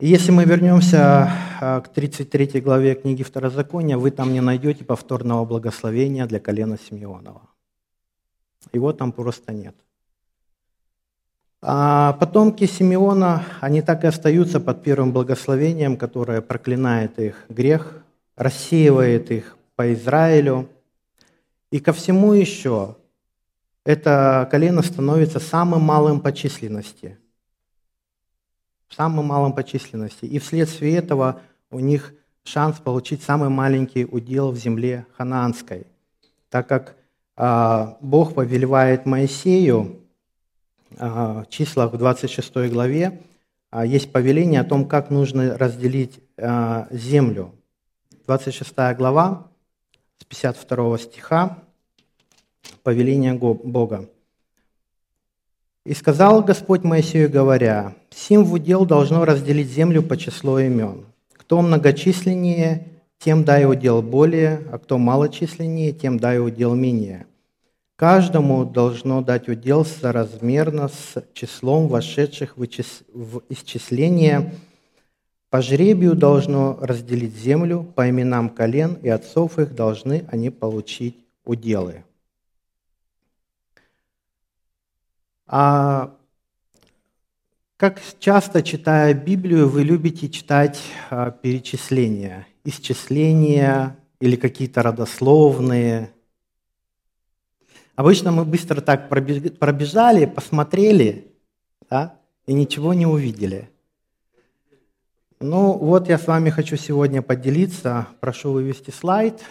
если 0.00 0.30
мы 0.32 0.44
вернемся 0.44 1.30
а, 1.60 1.80
к 1.80 1.88
33 1.88 2.60
главе 2.60 2.94
книги 2.94 3.22
Второзакония, 3.22 3.96
вы 3.96 4.10
там 4.10 4.32
не 4.32 4.40
найдете 4.40 4.84
повторного 4.84 5.44
благословения 5.44 6.26
для 6.26 6.40
колена 6.40 6.78
Симеонова. 6.78 7.42
Его 8.72 8.92
там 8.92 9.12
просто 9.12 9.52
нет. 9.52 9.74
А 11.60 12.12
потомки 12.14 12.66
Симеона, 12.66 13.44
они 13.60 13.82
так 13.82 14.04
и 14.04 14.06
остаются 14.06 14.60
под 14.60 14.82
первым 14.82 15.12
благословением, 15.12 15.96
которое 15.96 16.40
проклинает 16.40 17.18
их 17.18 17.46
грех, 17.48 18.02
рассеивает 18.36 19.32
их 19.32 19.56
по 19.74 19.92
Израилю. 19.92 20.68
И 21.72 21.80
ко 21.80 21.92
всему 21.92 22.32
еще 22.32 22.96
это 23.84 24.46
колено 24.50 24.82
становится 24.82 25.40
самым 25.40 25.82
малым 25.82 26.20
по 26.20 26.32
численности. 26.32 27.18
Самым 28.88 29.26
малым 29.26 29.52
по 29.52 29.64
численности. 29.64 30.26
И 30.26 30.38
вследствие 30.38 30.96
этого 30.96 31.40
у 31.70 31.80
них 31.80 32.14
шанс 32.44 32.78
получить 32.78 33.22
самый 33.22 33.48
маленький 33.48 34.04
удел 34.04 34.52
в 34.52 34.56
земле 34.56 35.06
ханаанской, 35.16 35.86
так 36.50 36.68
как 36.68 36.96
а, 37.36 37.98
Бог 38.00 38.34
повелевает 38.34 39.04
Моисею 39.04 40.07
числах 41.48 41.92
в 41.92 41.98
26 41.98 42.70
главе 42.70 43.20
а, 43.70 43.84
есть 43.84 44.12
повеление 44.12 44.60
о 44.60 44.64
том, 44.64 44.86
как 44.86 45.10
нужно 45.10 45.56
разделить 45.58 46.20
а, 46.36 46.88
землю. 46.90 47.52
26 48.26 48.72
глава, 48.96 49.48
с 50.18 50.24
52 50.24 50.98
стиха, 50.98 51.58
повеление 52.82 53.34
Бога. 53.34 54.08
«И 55.84 55.94
сказал 55.94 56.42
Господь 56.42 56.82
Моисею, 56.82 57.30
говоря, 57.30 57.94
«Сим 58.10 58.44
в 58.44 58.52
удел 58.52 58.84
должно 58.84 59.24
разделить 59.24 59.70
землю 59.70 60.02
по 60.02 60.16
числу 60.16 60.58
имен. 60.58 61.06
Кто 61.32 61.62
многочисленнее, 61.62 62.86
тем 63.18 63.44
дай 63.44 63.64
удел 63.64 64.02
более, 64.02 64.62
а 64.70 64.78
кто 64.78 64.98
малочисленнее, 64.98 65.92
тем 65.92 66.18
дай 66.18 66.38
удел 66.38 66.74
менее. 66.74 67.26
Каждому 67.98 68.64
должно 68.64 69.22
дать 69.22 69.48
удел 69.48 69.84
соразмерно 69.84 70.86
с 70.86 71.20
числом 71.34 71.88
вошедших 71.88 72.56
в 72.56 73.42
исчисление. 73.48 74.54
По 75.50 75.62
жребию 75.62 76.14
должно 76.14 76.78
разделить 76.80 77.34
землю, 77.34 77.82
по 77.82 78.08
именам 78.08 78.50
колен 78.50 78.94
и 79.02 79.08
отцов 79.08 79.58
их 79.58 79.74
должны 79.74 80.24
они 80.30 80.50
получить 80.50 81.16
уделы. 81.44 82.04
А 85.48 86.14
как 87.78 88.00
часто, 88.20 88.62
читая 88.62 89.12
Библию, 89.12 89.68
вы 89.68 89.82
любите 89.82 90.28
читать 90.28 90.80
а, 91.10 91.32
перечисления, 91.32 92.46
исчисления 92.62 93.96
или 94.20 94.36
какие-то 94.36 94.84
родословные– 94.84 96.12
Обычно 97.98 98.30
мы 98.30 98.44
быстро 98.44 98.80
так 98.80 99.08
пробежали, 99.08 100.24
посмотрели, 100.24 101.32
да, 101.90 102.16
и 102.46 102.52
ничего 102.52 102.94
не 102.94 103.06
увидели. 103.06 103.70
Ну 105.40 105.72
вот 105.76 106.08
я 106.08 106.16
с 106.16 106.28
вами 106.28 106.50
хочу 106.50 106.76
сегодня 106.76 107.22
поделиться. 107.22 108.06
Прошу 108.20 108.52
вывести 108.52 108.92
слайд. 108.92 109.42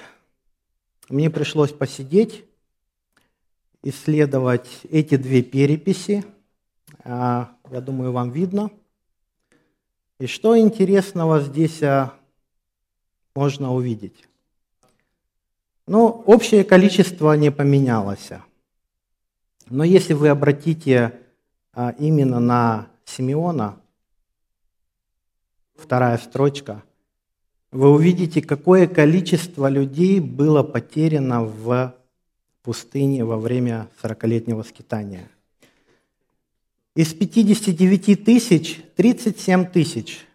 Мне 1.09 1.29
пришлось 1.29 1.73
посидеть, 1.73 2.45
исследовать 3.83 4.79
эти 4.89 5.17
две 5.17 5.43
переписи. 5.43 6.23
А, 7.03 7.51
я 7.69 7.81
думаю, 7.81 8.13
вам 8.13 8.31
видно. 8.31 8.71
И 10.21 10.27
что 10.27 10.57
интересного 10.57 11.41
здесь 11.41 11.83
а, 11.83 12.13
можно 13.35 13.73
увидеть? 13.73 14.25
Ну, 15.87 16.07
общее 16.25 16.65
количество 16.65 17.31
не 17.37 17.49
поменялось. 17.49 18.29
Но 19.69 19.85
если 19.85 20.13
вы 20.13 20.27
обратите 20.27 21.13
а, 21.73 21.95
именно 21.97 22.41
на 22.41 22.89
Симеона, 23.05 23.79
вторая 25.77 26.17
строчка, 26.17 26.83
вы 27.71 27.89
увидите, 27.89 28.41
какое 28.41 28.87
количество 28.87 29.69
людей 29.69 30.19
было 30.19 30.61
потеряно 30.61 31.43
в 31.43 31.95
пустыне 32.63 33.23
во 33.23 33.37
время 33.37 33.87
40-летнего 34.03 34.63
скитания. 34.63 35.29
Из 36.95 37.13
59 37.13 38.25
тысяч 38.25 38.81
37 38.97 39.65
тысяч, 39.67 40.25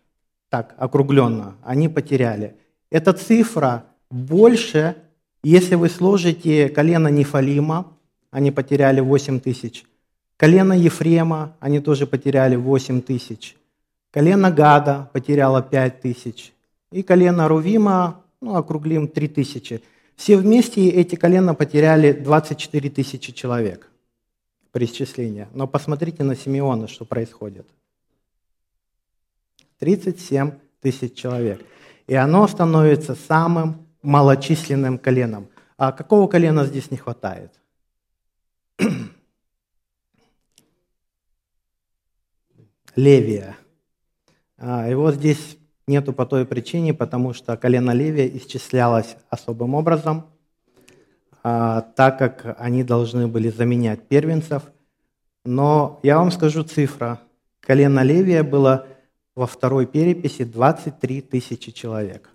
так 0.49 0.75
округленно, 0.79 1.57
они 1.63 1.91
потеряли. 1.91 2.57
Эта 2.89 3.13
цифра 3.13 3.85
больше 4.11 4.97
если 5.43 5.75
вы 5.75 5.89
сложите 5.89 6.69
колено 6.69 7.09
Нефалима, 7.09 7.93
они 8.31 8.51
потеряли 8.51 9.01
8 9.01 9.41
тысяч. 9.41 9.85
Колено 10.37 10.73
Ефрема, 10.73 11.57
они 11.61 11.81
тоже 11.81 12.07
потеряли 12.07 12.57
8 12.57 13.03
тысяч. 13.03 13.57
Колено 14.11 14.51
Гада 14.51 15.11
потеряло 15.13 15.63
5 15.63 16.01
тысяч. 16.01 16.53
И 16.91 17.03
колено 17.03 17.49
Рувима, 17.49 18.23
ну, 18.41 18.57
округлим, 18.57 19.09
3 19.09 19.29
тысячи. 19.29 19.83
Все 20.17 20.37
вместе 20.37 20.89
эти 20.89 21.15
колена 21.15 21.55
потеряли 21.55 22.13
24 22.13 22.91
тысячи 22.91 23.33
человек 23.33 23.89
при 24.71 24.85
исчислении. 24.87 25.49
Но 25.55 25.67
посмотрите 25.67 26.23
на 26.25 26.37
Симеона, 26.37 26.89
что 26.89 27.05
происходит. 27.05 27.67
37 29.79 30.53
тысяч 30.81 31.15
человек. 31.15 31.61
И 32.07 32.15
оно 32.15 32.47
становится 32.47 33.15
самым 33.15 33.82
малочисленным 34.03 34.99
коленом. 34.99 35.49
А 35.77 35.93
какого 35.93 36.29
колена 36.29 36.65
здесь 36.67 36.91
не 36.91 36.97
хватает? 36.97 37.53
Левия. 42.97 43.57
А, 44.59 44.89
его 44.89 45.11
здесь 45.13 45.57
нету 45.87 46.13
по 46.13 46.27
той 46.27 46.45
причине, 46.45 46.95
потому 46.95 47.33
что 47.33 47.57
колено 47.57 47.93
Левия 47.93 48.29
исчислялось 48.29 49.17
особым 49.31 49.75
образом, 49.75 50.27
а, 51.43 51.81
так 51.81 52.19
как 52.19 52.57
они 52.59 52.85
должны 52.85 53.27
были 53.27 53.49
заменять 53.49 54.07
первенцев. 54.09 54.63
Но 55.45 56.01
я 56.03 56.19
вам 56.19 56.31
скажу 56.31 56.63
цифра. 56.63 57.21
Колено 57.61 58.03
Левия 58.03 58.45
было 58.45 58.87
во 59.35 59.47
второй 59.47 59.87
переписи 59.87 60.45
23 60.45 61.23
тысячи 61.23 61.73
человек. 61.73 62.32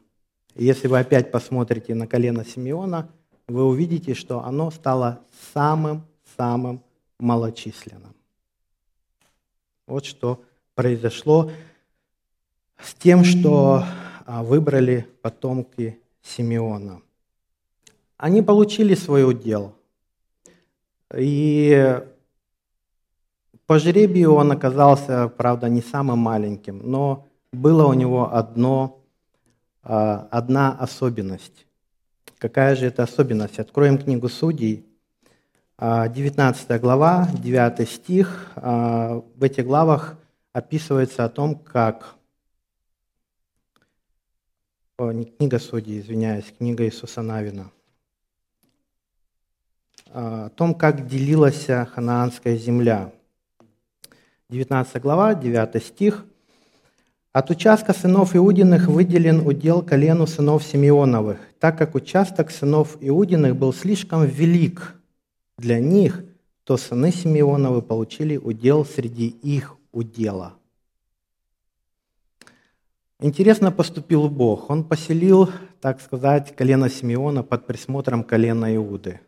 Если 0.57 0.87
вы 0.87 0.99
опять 0.99 1.31
посмотрите 1.31 1.93
на 1.93 2.07
колено 2.07 2.43
Симеона, 2.43 3.09
вы 3.47 3.63
увидите, 3.63 4.15
что 4.15 4.43
оно 4.43 4.71
стало 4.71 5.21
самым-самым 5.53 6.81
малочисленным. 7.19 8.15
Вот 9.85 10.05
что 10.05 10.43
произошло 10.73 11.51
с 12.81 12.93
тем, 12.95 13.23
что 13.23 13.83
а, 14.25 14.43
выбрали 14.43 15.07
потомки 15.21 15.99
Симеона. 16.23 17.01
Они 18.17 18.41
получили 18.41 18.95
свой 18.95 19.29
удел. 19.29 19.75
И 21.15 22.01
по 23.67 23.77
жребию 23.77 24.33
он 24.33 24.51
оказался, 24.51 25.29
правда, 25.29 25.69
не 25.69 25.81
самым 25.81 26.19
маленьким, 26.19 26.81
но 26.83 27.27
было 27.51 27.85
у 27.85 27.93
него 27.93 28.33
одно, 28.33 28.96
одна 29.87 30.77
особенность. 30.77 31.65
Какая 32.39 32.75
же 32.75 32.87
это 32.87 33.03
особенность? 33.03 33.57
Откроем 33.57 33.97
книгу 33.97 34.27
Судей, 34.27 34.85
19 35.79 36.69
а, 36.69 36.79
глава, 36.79 37.29
9 37.33 37.89
стих. 37.89 38.51
В 38.55 39.23
этих 39.39 39.65
главах 39.65 40.17
описывается 40.51 41.23
о 41.23 41.29
том, 41.29 41.55
как 41.55 42.15
о, 44.97 45.11
не 45.11 45.25
книга 45.25 45.57
Судей, 45.57 46.01
извиняюсь, 46.01 46.53
книга 46.57 46.83
Иисуса 46.83 47.21
Навина, 47.21 47.71
о 50.07 50.49
том, 50.49 50.75
как 50.75 51.07
делилась 51.07 51.67
ханаанская 51.67 52.57
земля. 52.57 53.13
19 54.49 55.01
глава, 55.01 55.33
9 55.33 55.83
стих. 55.83 56.25
«От 57.37 57.51
участка 57.51 57.93
сынов 57.93 58.35
Иудиных 58.35 58.87
выделен 58.87 59.45
удел 59.45 59.83
колену 59.83 60.25
сынов 60.25 60.63
Симеоновых, 60.63 61.37
так 61.59 61.77
как 61.77 61.93
участок 61.93 62.49
сынов 62.49 62.97
Иудиных 62.99 63.55
был 63.55 63.73
слишком 63.73 64.25
велик 64.25 64.95
для 65.59 65.79
них, 65.79 66.23
то 66.63 66.77
сыны 66.77 67.11
Симеоновы 67.11 67.83
получили 67.83 68.37
удел 68.37 68.85
среди 68.85 69.27
их 69.27 69.75
удела. 69.91 70.55
Интересно 73.19 73.71
поступил 73.71 74.29
Бог. 74.29 74.71
Он 74.71 74.83
поселил, 74.83 75.51
так 75.79 76.01
сказать, 76.01 76.55
колено 76.55 76.89
Симеона 76.89 77.43
под 77.43 77.67
присмотром 77.67 78.23
колена 78.23 78.75
Иуды. 78.75 79.19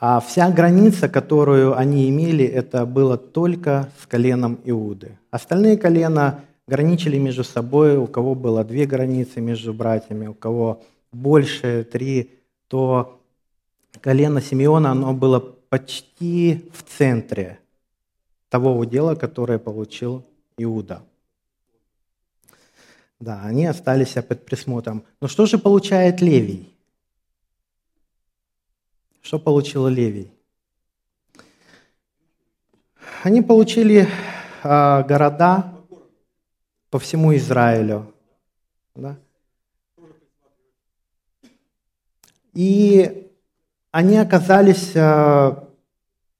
А 0.00 0.20
вся 0.20 0.50
граница, 0.50 1.08
которую 1.08 1.76
они 1.76 2.08
имели, 2.08 2.44
это 2.44 2.86
было 2.86 3.16
только 3.16 3.90
с 4.00 4.06
коленом 4.06 4.60
Иуды. 4.64 5.18
Остальные 5.32 5.76
колена 5.76 6.44
граничили 6.68 7.18
между 7.18 7.42
собой, 7.42 7.96
у 7.96 8.06
кого 8.06 8.36
было 8.36 8.62
две 8.62 8.86
границы 8.86 9.40
между 9.40 9.74
братьями, 9.74 10.28
у 10.28 10.34
кого 10.34 10.82
больше, 11.10 11.82
три, 11.90 12.30
то 12.68 13.20
колено 14.00 14.40
Симеона, 14.40 14.92
оно 14.92 15.14
было 15.14 15.40
почти 15.40 16.70
в 16.72 16.84
центре 16.96 17.58
того 18.50 18.78
удела, 18.78 19.16
которое 19.16 19.58
получил 19.58 20.24
Иуда. 20.58 21.02
Да, 23.18 23.42
они 23.42 23.66
остались 23.66 24.12
под 24.12 24.44
присмотром. 24.44 25.02
Но 25.20 25.26
что 25.26 25.46
же 25.46 25.58
получает 25.58 26.20
Левий? 26.20 26.72
Что 29.28 29.38
получил 29.38 29.86
Левий? 29.88 30.32
Они 33.22 33.42
получили 33.42 34.08
э, 34.62 35.02
города 35.04 35.70
по 36.88 36.98
всему 36.98 37.36
Израилю. 37.36 38.14
Да? 38.94 39.18
И 42.54 43.30
они 43.90 44.16
оказались 44.16 44.92
э, 44.96 45.00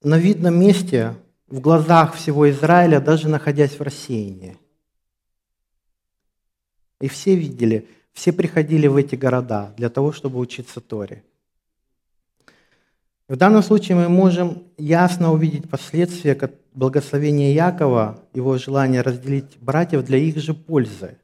на 0.01 0.17
видном 0.17 0.59
месте 0.59 1.13
в 1.45 1.59
глазах 1.59 2.15
всего 2.15 2.49
Израиля, 2.49 2.99
даже 2.99 3.29
находясь 3.29 3.77
в 3.77 3.83
рассеянии. 3.83 4.57
И 7.01 7.07
все 7.07 7.35
видели, 7.35 7.87
все 8.13 8.33
приходили 8.33 8.87
в 8.87 8.95
эти 8.95 9.13
города 9.13 9.75
для 9.77 9.91
того, 9.91 10.11
чтобы 10.11 10.39
учиться 10.39 10.81
Торе. 10.81 11.23
В 13.29 13.35
данном 13.35 13.61
случае 13.61 13.95
мы 13.95 14.09
можем 14.09 14.63
ясно 14.75 15.31
увидеть 15.31 15.69
последствия 15.69 16.35
благословения 16.73 17.53
Якова, 17.53 18.19
его 18.33 18.57
желания 18.57 19.01
разделить 19.01 19.55
братьев 19.61 20.03
для 20.03 20.17
их 20.17 20.37
же 20.37 20.55
пользы. 20.55 21.15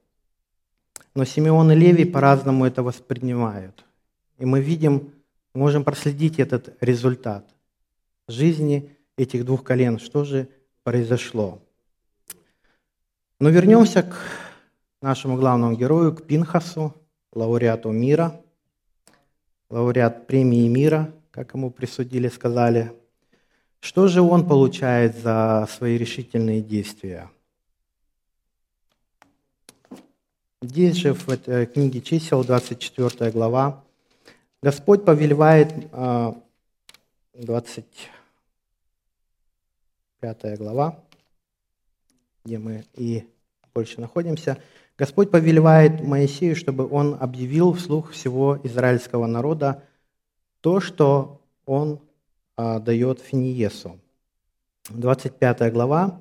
Но 1.15 1.26
Симеон 1.26 1.72
и 1.72 1.76
Левий 1.76 2.06
по-разному 2.06 2.63
это 2.65 2.84
воспринимают. 2.84 3.84
И 4.38 4.46
мы 4.46 4.62
видим, 4.62 5.13
можем 5.56 5.84
проследить 5.84 6.38
этот 6.38 6.78
результат 6.80 7.44
жизни 8.28 8.96
этих 9.18 9.44
двух 9.44 9.63
колен, 9.63 9.98
что 9.98 10.26
же 10.26 10.48
произошло. 10.84 11.60
Но 13.39 13.50
вернемся 13.50 14.04
к 14.04 14.15
нашему 15.02 15.38
главному 15.38 15.76
герою, 15.76 16.15
к 16.15 16.22
Пинхасу, 16.22 16.94
лауреату 17.34 17.89
мира, 17.89 18.39
лауреат 19.72 20.28
премии 20.28 20.68
мира, 20.68 21.12
как 21.36 21.54
ему 21.54 21.69
присудили, 21.69 22.30
сказали. 22.30 22.93
Что 23.82 24.08
же 24.08 24.21
он 24.21 24.48
получает 24.48 25.17
за 25.17 25.67
свои 25.69 25.98
решительные 25.98 26.62
действия? 26.62 27.30
Здесь 30.62 30.95
же 30.95 31.13
в 31.13 31.26
книге 31.65 32.00
чисел, 32.00 32.45
24 32.45 33.32
глава, 33.32 33.84
Господь 34.63 35.04
повелевает, 35.04 35.74
20 35.91 35.91
а, 35.91 37.86
пятая 40.21 40.56
глава, 40.56 41.04
где 42.45 42.60
мы 42.60 42.86
и 42.93 43.28
больше 43.74 44.00
находимся, 44.00 44.58
Господь 44.98 45.32
повелевает 45.32 46.02
Моисею, 46.02 46.56
чтобы 46.56 46.88
он 46.89 47.17
объявил 47.19 47.74
вслух 47.74 48.12
всего 48.12 48.58
израильского 48.63 49.28
народа 49.28 49.84
то, 50.65 50.80
что 50.80 51.41
он 51.67 51.99
а, 52.58 52.80
дает 52.80 53.19
Финиесу. 53.19 53.99
25 54.89 55.71
глава, 55.71 56.19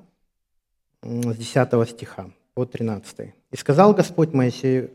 с 1.01 1.35
10 1.35 1.89
стиха 1.89 2.29
по 2.53 2.67
13. 2.67 3.33
«И 3.51 3.57
сказал 3.57 3.95
Господь 3.95 4.33
Моисею, 4.33 4.91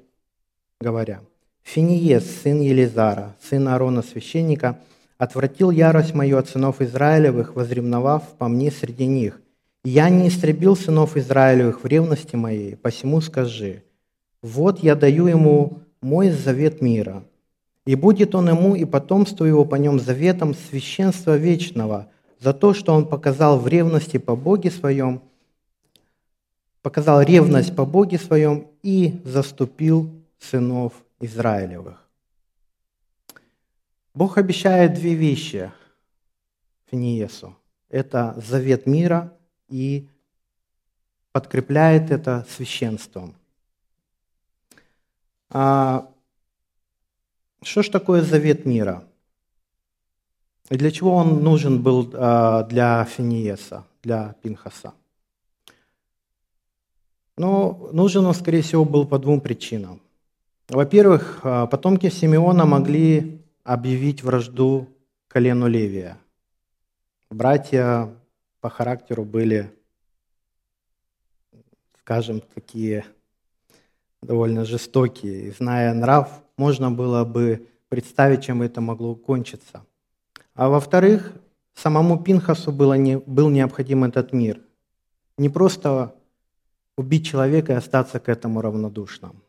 говоря, 0.81 1.21
«Финиес, 1.65 2.43
сын 2.43 2.61
Елизара, 2.61 3.35
сын 3.41 3.67
Аарона 3.67 4.03
священника,— 4.03 4.79
Отвратил 5.19 5.71
ярость 5.71 6.15
мою 6.15 6.39
от 6.39 6.49
сынов 6.49 6.81
Израилевых, 6.81 7.55
возревновав 7.55 8.23
по 8.39 8.49
мне 8.49 8.71
среди 8.71 9.07
них. 9.07 9.43
Я 9.85 10.09
не 10.09 10.29
истребил 10.29 10.77
сынов 10.77 11.17
Израилевых 11.17 11.83
в 11.83 11.87
ревности 11.87 12.37
моей, 12.37 12.77
посему 12.77 13.21
скажи, 13.21 13.83
вот 14.41 14.79
я 14.79 14.95
даю 14.95 15.27
ему 15.27 15.81
мой 16.01 16.31
завет 16.31 16.81
мира, 16.81 17.23
и 17.87 17.95
будет 17.95 18.35
он 18.35 18.49
ему 18.49 18.75
и 18.75 18.85
потомству 18.85 19.45
его 19.45 19.65
по 19.65 19.77
нем 19.77 19.99
заветом 19.99 20.55
священства 20.55 21.37
вечного, 21.37 22.09
за 22.39 22.53
то, 22.55 22.75
что 22.75 22.95
он 22.95 23.07
показал 23.07 23.59
в 23.59 23.69
ревности 23.69 24.19
по 24.19 24.37
Боге 24.37 24.71
своем, 24.71 25.23
показал 26.83 27.23
ревность 27.23 27.75
по 27.75 27.85
Боге 27.85 28.19
своем 28.19 28.69
и 28.83 29.21
заступил 29.25 30.11
сынов 30.39 30.93
Израилевых. 31.21 32.07
Бог 34.15 34.39
обещает 34.39 34.95
две 34.95 35.15
вещи 35.15 35.71
Финиесу. 36.91 37.57
Это 37.89 38.35
завет 38.45 38.87
мира 38.87 39.33
и 39.69 40.09
подкрепляет 41.33 42.11
это 42.11 42.47
священством. 42.49 43.35
Что 47.63 47.83
же 47.83 47.91
такое 47.91 48.23
завет 48.23 48.65
мира? 48.65 49.05
И 50.71 50.77
для 50.77 50.91
чего 50.91 51.15
он 51.15 51.43
нужен 51.43 51.83
был 51.83 52.11
а, 52.15 52.63
для 52.65 53.05
Финиеса, 53.05 53.85
для 54.03 54.35
Пинхаса? 54.43 54.95
Ну, 57.37 57.91
нужен 57.93 58.25
он, 58.25 58.35
скорее 58.35 58.63
всего, 58.63 58.85
был 58.85 59.07
по 59.07 59.19
двум 59.19 59.41
причинам. 59.41 60.01
Во-первых, 60.69 61.41
а, 61.43 61.67
потомки 61.67 62.09
Симеона 62.09 62.65
могли 62.65 63.43
объявить 63.65 64.23
вражду 64.23 64.89
колену 65.29 65.67
Левия. 65.67 66.17
Братья 67.31 68.09
по 68.61 68.71
характеру 68.71 69.25
были, 69.25 69.73
скажем, 71.99 72.43
такие 72.55 73.05
довольно 74.23 74.65
жестокие. 74.65 75.49
И 75.49 75.51
зная 75.51 75.95
нрав, 75.95 76.43
можно 76.57 76.91
было 76.91 77.25
бы 77.25 77.67
представить, 77.89 78.45
чем 78.45 78.63
это 78.63 78.81
могло 78.81 79.15
кончиться. 79.15 79.85
А 80.55 80.69
во-вторых, 80.69 81.33
самому 81.75 82.23
Пинхасу 82.23 82.73
было 82.73 82.95
не, 82.95 83.19
был 83.19 83.49
необходим 83.49 84.05
этот 84.05 84.33
мир. 84.33 84.61
Не 85.39 85.49
просто 85.49 86.15
убить 86.97 87.27
человека 87.27 87.73
и 87.73 87.77
остаться 87.77 88.21
к 88.21 88.29
этому 88.29 88.61
равнодушным. 88.61 89.43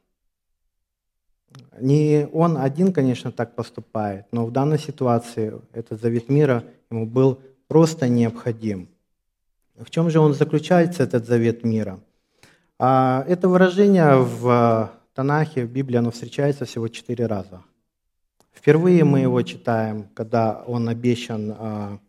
Не 1.80 2.28
он 2.32 2.58
один, 2.58 2.94
конечно, 2.94 3.32
так 3.32 3.56
поступает, 3.56 4.26
но 4.32 4.46
в 4.46 4.52
данной 4.52 4.80
ситуации 4.80 5.60
этот 5.74 6.02
завет 6.02 6.30
мира 6.30 6.64
ему 6.90 7.06
был 7.06 7.42
просто 7.68 8.08
необходим. 8.08 8.88
В 9.76 9.90
чем 9.90 10.10
же 10.10 10.20
он 10.20 10.34
заключается, 10.34 11.04
этот 11.04 11.26
завет 11.26 11.64
мира? 11.66 12.00
А 12.84 13.24
это 13.28 13.48
выражение 13.48 14.18
в 14.18 14.92
Танахе, 15.14 15.66
в 15.68 15.72
Библии, 15.72 15.98
оно 15.98 16.10
встречается 16.10 16.66
всего 16.66 16.88
четыре 16.88 17.28
раза. 17.28 17.62
Впервые 18.52 19.04
мы 19.04 19.20
его 19.20 19.40
читаем, 19.44 20.10
когда 20.16 20.64
он 20.66 20.90
обещан 20.90 21.56
а, 21.56 22.00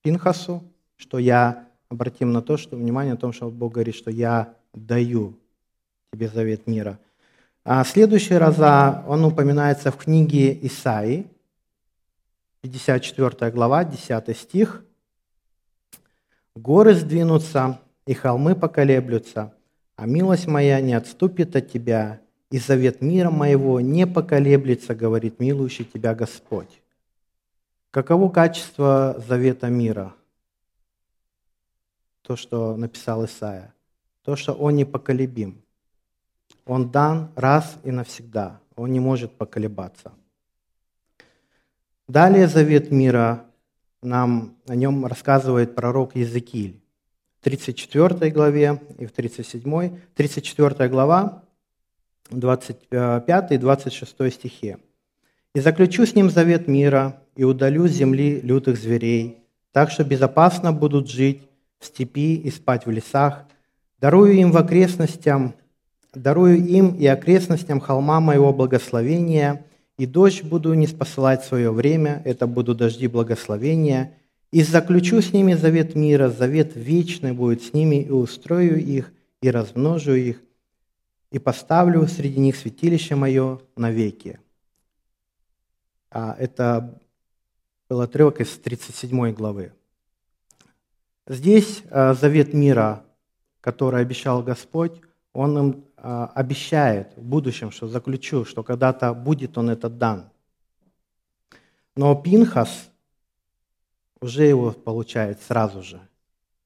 Пинхасу, 0.00 0.64
что 0.96 1.18
я, 1.18 1.68
обратим 1.90 2.32
на 2.32 2.40
то, 2.40 2.56
что 2.56 2.74
внимание 2.76 3.12
на 3.12 3.20
том, 3.20 3.34
что 3.34 3.50
Бог 3.50 3.74
говорит, 3.74 3.94
что 3.94 4.10
я 4.10 4.54
даю 4.72 5.38
тебе 6.10 6.28
завет 6.28 6.66
мира. 6.66 6.98
А 7.62 7.84
следующий 7.84 8.38
раза 8.38 9.04
он 9.06 9.26
упоминается 9.26 9.90
в 9.90 9.98
книге 9.98 10.58
Исаии, 10.66 11.26
54 12.62 13.50
глава, 13.50 13.84
10 13.84 14.34
стих. 14.34 14.82
«Горы 16.54 16.94
сдвинутся, 16.94 17.78
и 18.06 18.14
холмы 18.14 18.54
поколеблются, 18.54 19.52
а 19.98 20.06
милость 20.06 20.46
моя 20.46 20.80
не 20.80 20.94
отступит 20.94 21.56
от 21.56 21.72
тебя, 21.72 22.20
и 22.52 22.58
завет 22.58 23.02
мира 23.02 23.30
моего 23.30 23.80
не 23.80 24.06
поколеблется, 24.06 24.94
говорит 24.94 25.40
милующий 25.40 25.84
тебя 25.84 26.14
Господь». 26.14 26.80
Каково 27.90 28.28
качество 28.28 29.20
завета 29.26 29.66
мира? 29.68 30.14
То, 32.22 32.36
что 32.36 32.76
написал 32.76 33.24
Исаия. 33.24 33.74
То, 34.22 34.36
что 34.36 34.52
он 34.52 34.76
непоколебим. 34.76 35.60
Он 36.64 36.90
дан 36.90 37.32
раз 37.34 37.76
и 37.82 37.90
навсегда. 37.90 38.60
Он 38.76 38.92
не 38.92 39.00
может 39.00 39.32
поколебаться. 39.32 40.12
Далее 42.06 42.46
завет 42.46 42.92
мира 42.92 43.46
нам 44.00 44.54
о 44.68 44.76
нем 44.76 45.06
рассказывает 45.06 45.74
пророк 45.74 46.14
Езекииль. 46.14 46.80
В 47.40 47.44
34 47.44 48.30
главе 48.30 48.80
и 48.98 49.06
в 49.06 49.12
37. 49.12 49.98
34 50.14 50.88
глава, 50.88 51.44
25 52.30 53.52
и 53.52 53.56
26 53.56 54.32
стихе. 54.32 54.78
«И 55.54 55.60
заключу 55.60 56.04
с 56.04 56.14
ним 56.14 56.30
завет 56.30 56.68
мира, 56.68 57.22
и 57.36 57.44
удалю 57.44 57.86
с 57.86 57.92
земли 57.92 58.40
лютых 58.40 58.76
зверей, 58.76 59.44
так 59.72 59.92
что 59.92 60.02
безопасно 60.02 60.72
будут 60.72 61.08
жить 61.08 61.42
в 61.78 61.86
степи 61.86 62.34
и 62.34 62.50
спать 62.50 62.84
в 62.84 62.90
лесах, 62.90 63.44
дарую 64.00 64.32
им 64.32 64.50
в 64.50 64.56
окрестностям, 64.56 65.54
дарую 66.12 66.58
им 66.66 66.96
и 66.96 67.06
окрестностям 67.06 67.78
холма 67.78 68.18
моего 68.18 68.52
благословения, 68.52 69.64
и 69.96 70.06
дождь 70.06 70.42
буду 70.42 70.74
не 70.74 70.88
спосылать 70.88 71.44
свое 71.44 71.70
время, 71.70 72.22
это 72.24 72.48
будут 72.48 72.78
дожди 72.78 73.06
благословения, 73.06 74.14
и 74.50 74.62
заключу 74.62 75.20
с 75.20 75.32
ними 75.32 75.54
завет 75.54 75.94
мира, 75.94 76.30
завет 76.30 76.74
вечный 76.74 77.32
будет 77.32 77.62
с 77.62 77.72
ними, 77.74 78.02
и 78.02 78.10
устрою 78.10 78.80
их, 78.82 79.12
и 79.42 79.50
размножу 79.50 80.14
их, 80.14 80.42
и 81.30 81.38
поставлю 81.38 82.06
среди 82.06 82.40
них 82.40 82.56
святилище 82.56 83.14
мое 83.14 83.60
навеки. 83.76 84.40
А 86.10 86.34
это 86.38 86.98
был 87.88 88.00
отрывок 88.00 88.40
из 88.40 88.48
37 88.58 89.32
главы. 89.32 89.72
Здесь 91.26 91.82
э, 91.90 92.14
завет 92.14 92.54
мира, 92.54 93.04
который 93.60 94.00
обещал 94.00 94.42
Господь, 94.42 95.02
Он 95.34 95.58
им 95.58 95.84
э, 95.98 96.28
обещает 96.34 97.14
в 97.16 97.22
будущем, 97.22 97.70
что 97.70 97.86
заключу, 97.86 98.46
что 98.46 98.62
когда-то 98.62 99.12
будет 99.12 99.58
Он 99.58 99.68
этот 99.68 99.98
дан. 99.98 100.30
Но 101.94 102.14
Пинхас 102.14 102.87
уже 104.20 104.44
его 104.44 104.72
получает 104.72 105.40
сразу 105.42 105.82
же, 105.82 106.00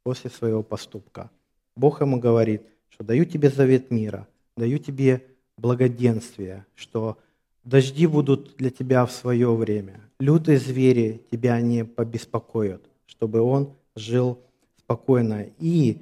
после 0.02 0.30
своего 0.30 0.62
поступка. 0.62 1.30
Бог 1.76 2.00
ему 2.00 2.18
говорит, 2.18 2.62
что 2.90 3.04
даю 3.04 3.24
тебе 3.24 3.50
завет 3.50 3.90
мира, 3.90 4.26
даю 4.56 4.78
тебе 4.78 5.24
благоденствие, 5.56 6.66
что 6.74 7.18
Дожди 7.64 8.06
будут 8.06 8.56
для 8.56 8.70
тебя 8.70 9.06
в 9.06 9.12
свое 9.12 9.54
время. 9.54 10.00
Лютые 10.18 10.58
звери 10.58 11.22
тебя 11.30 11.60
не 11.60 11.84
побеспокоят, 11.84 12.82
чтобы 13.06 13.40
он 13.40 13.72
жил 13.94 14.38
спокойно. 14.78 15.46
И, 15.58 15.98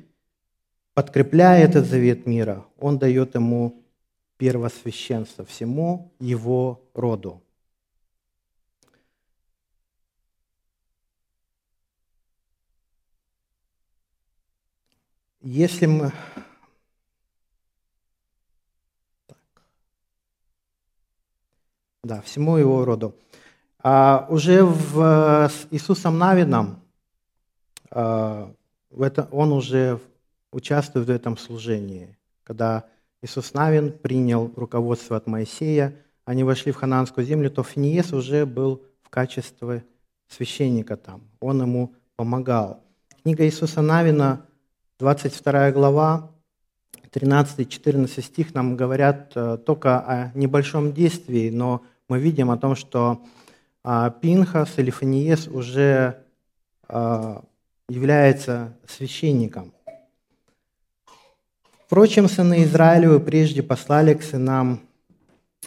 подкрепляя 0.94 1.62
этот 1.62 1.86
завет 1.86 2.26
мира, 2.26 2.64
он 2.78 2.98
дает 2.98 3.34
ему 3.34 3.82
первосвященство 4.38 5.44
всему 5.44 6.10
его 6.18 6.80
роду. 6.94 7.42
Если 15.42 15.86
мы 15.86 16.12
Да, 22.02 22.22
всему 22.22 22.56
его 22.56 22.84
роду. 22.84 23.14
А 23.82 24.26
уже 24.30 24.64
в, 24.64 25.48
с 25.48 25.66
Иисусом 25.70 26.18
Навином 26.18 26.80
а, 27.90 28.52
в 28.90 29.02
это, 29.02 29.28
он 29.30 29.52
уже 29.52 30.00
участвует 30.50 31.06
в 31.06 31.10
этом 31.10 31.36
служении. 31.36 32.16
Когда 32.42 32.84
Иисус 33.22 33.52
Навин 33.54 33.92
принял 33.92 34.50
руководство 34.56 35.16
от 35.16 35.26
Моисея, 35.26 35.94
они 36.24 36.42
вошли 36.42 36.72
в 36.72 36.76
хананскую 36.76 37.26
землю, 37.26 37.50
то 37.50 37.62
Финиес 37.62 38.12
уже 38.12 38.46
был 38.46 38.82
в 39.02 39.10
качестве 39.10 39.84
священника 40.26 40.96
там. 40.96 41.22
Он 41.40 41.62
ему 41.62 41.94
помогал. 42.16 42.82
Книга 43.22 43.44
Иисуса 43.44 43.82
Навина, 43.82 44.46
22 45.00 45.72
глава, 45.72 46.30
13-14 47.10 48.22
стих 48.22 48.54
нам 48.54 48.76
говорят 48.76 49.32
э, 49.34 49.56
только 49.64 49.98
о 49.98 50.30
небольшом 50.34 50.92
действии, 50.92 51.48
но 51.48 51.82
мы 52.06 52.18
видим 52.18 52.50
о 52.50 52.58
том, 52.58 52.76
что 52.76 53.22
а, 53.82 54.10
Пинхас 54.10 54.68
или 54.76 54.90
Фаниес 54.90 55.48
уже 55.48 56.18
а, 56.86 57.42
является 57.88 58.76
священником. 58.86 59.72
Впрочем, 61.86 62.28
сыны 62.28 62.64
Израилевы 62.64 63.20
прежде 63.20 63.62
послали 63.62 64.12
к 64.12 64.22
сынам 64.22 64.80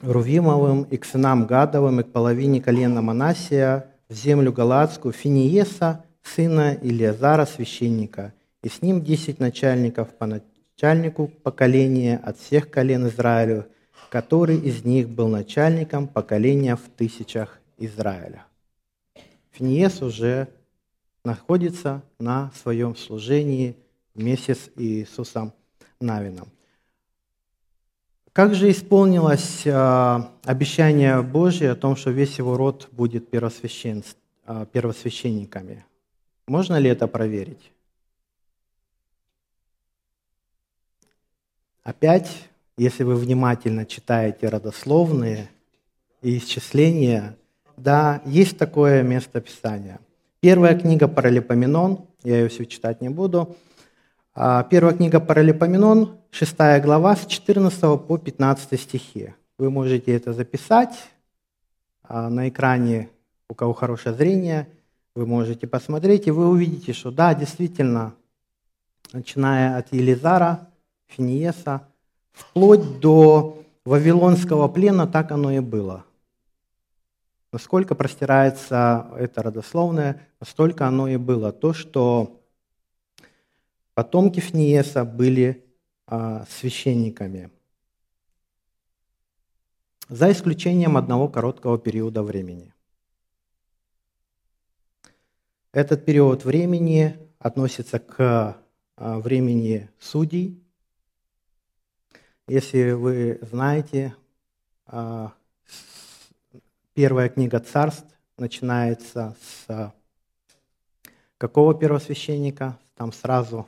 Рувимовым 0.03 0.83
и 0.83 0.97
к 0.97 1.05
сынам 1.05 1.47
Гадовым 1.47 2.01
и 2.01 2.03
к 2.03 2.11
половине 2.11 2.61
колена 2.61 3.01
Манасия 3.01 3.87
в 4.09 4.13
землю 4.13 4.53
Галатскую 4.53 5.11
Финиеса, 5.11 6.05
сына 6.21 6.73
Илиазара, 6.73 7.45
священника, 7.45 8.33
и 8.63 8.69
с 8.69 8.81
ним 8.81 9.03
десять 9.03 9.39
начальников 9.39 10.15
по 10.15 10.25
начальнику 10.25 11.27
поколения 11.27 12.17
от 12.17 12.39
всех 12.39 12.71
колен 12.71 13.07
Израилю, 13.07 13.67
который 14.09 14.57
из 14.57 14.83
них 14.85 15.09
был 15.09 15.27
начальником 15.27 16.07
поколения 16.07 16.75
в 16.75 16.89
тысячах 16.95 17.59
Израиля. 17.77 18.45
Финиес 19.51 20.01
уже 20.01 20.47
находится 21.25 22.01
на 22.19 22.51
своем 22.61 22.95
служении 22.95 23.75
вместе 24.15 24.55
с 24.55 24.69
Иисусом 24.77 25.53
Навином. 25.99 26.47
Как 28.31 28.55
же 28.55 28.71
исполнилось 28.71 29.61
а, 29.67 30.31
обещание 30.43 31.21
Божье 31.21 31.71
о 31.71 31.75
том, 31.75 31.95
что 31.95 32.09
весь 32.09 32.39
его 32.39 32.57
род 32.57 32.89
будет 32.91 33.29
первосвящен, 33.29 34.03
а, 34.45 34.65
первосвященниками? 34.65 35.85
Можно 36.47 36.79
ли 36.79 36.89
это 36.89 37.07
проверить? 37.07 37.72
Опять, 41.83 42.47
если 42.77 43.03
вы 43.03 43.15
внимательно 43.15 43.85
читаете 43.85 44.47
родословные 44.47 45.49
и 46.21 46.37
исчисления, 46.37 47.35
да, 47.75 48.21
есть 48.25 48.57
такое 48.57 49.03
место 49.03 49.41
Писания. 49.41 49.99
Первая 50.39 50.79
книга 50.79 51.09
Паралипоменон, 51.09 52.05
я 52.23 52.37
ее 52.37 52.47
все 52.47 52.65
читать 52.65 53.01
не 53.01 53.09
буду. 53.09 53.57
А, 54.33 54.63
первая 54.63 54.95
книга 54.95 55.19
Паралипоменон, 55.19 56.17
6 56.31 56.55
глава, 56.81 57.17
с 57.17 57.25
14 57.25 57.97
по 58.07 58.17
15 58.17 58.79
стихи. 58.79 59.33
Вы 59.57 59.69
можете 59.69 60.15
это 60.15 60.31
записать, 60.31 60.95
а, 62.01 62.29
на 62.29 62.47
экране, 62.47 63.09
у 63.49 63.55
кого 63.55 63.73
хорошее 63.73 64.15
зрение, 64.15 64.69
вы 65.15 65.25
можете 65.25 65.67
посмотреть, 65.67 66.27
и 66.27 66.31
вы 66.31 66.47
увидите, 66.47 66.93
что 66.93 67.11
да, 67.11 67.35
действительно, 67.35 68.15
начиная 69.11 69.77
от 69.77 69.91
Елизара, 69.91 70.69
Финиеса, 71.15 71.87
вплоть 72.31 72.99
до 72.99 73.63
Вавилонского 73.85 74.67
плена, 74.67 75.07
так 75.07 75.31
оно 75.31 75.51
и 75.51 75.59
было. 75.59 76.05
Насколько 77.51 77.93
простирается 77.93 79.07
это 79.17 79.43
родословное, 79.43 80.27
настолько 80.39 80.87
оно 80.87 81.07
и 81.07 81.17
было. 81.17 81.51
То, 81.51 81.73
что 81.73 82.41
потомки 83.93 84.39
Финиеса 84.39 85.05
были 85.05 85.63
а, 86.07 86.45
священниками. 86.49 87.51
За 90.09 90.31
исключением 90.31 90.97
одного 90.97 91.27
короткого 91.27 91.77
периода 91.77 92.23
времени. 92.23 92.73
Этот 95.71 96.05
период 96.05 96.45
времени 96.45 97.17
относится 97.39 97.99
к 97.99 98.57
а, 98.95 99.19
времени 99.19 99.89
судей. 99.99 100.62
Если 102.47 102.91
вы 102.91 103.39
знаете, 103.41 104.13
а, 104.85 105.31
первая 106.93 107.29
книга 107.29 107.61
царств 107.61 108.05
начинается 108.37 109.37
с 109.41 109.93
какого 111.37 111.73
первосвященника? 111.73 112.77
Там 112.95 113.13
сразу 113.13 113.65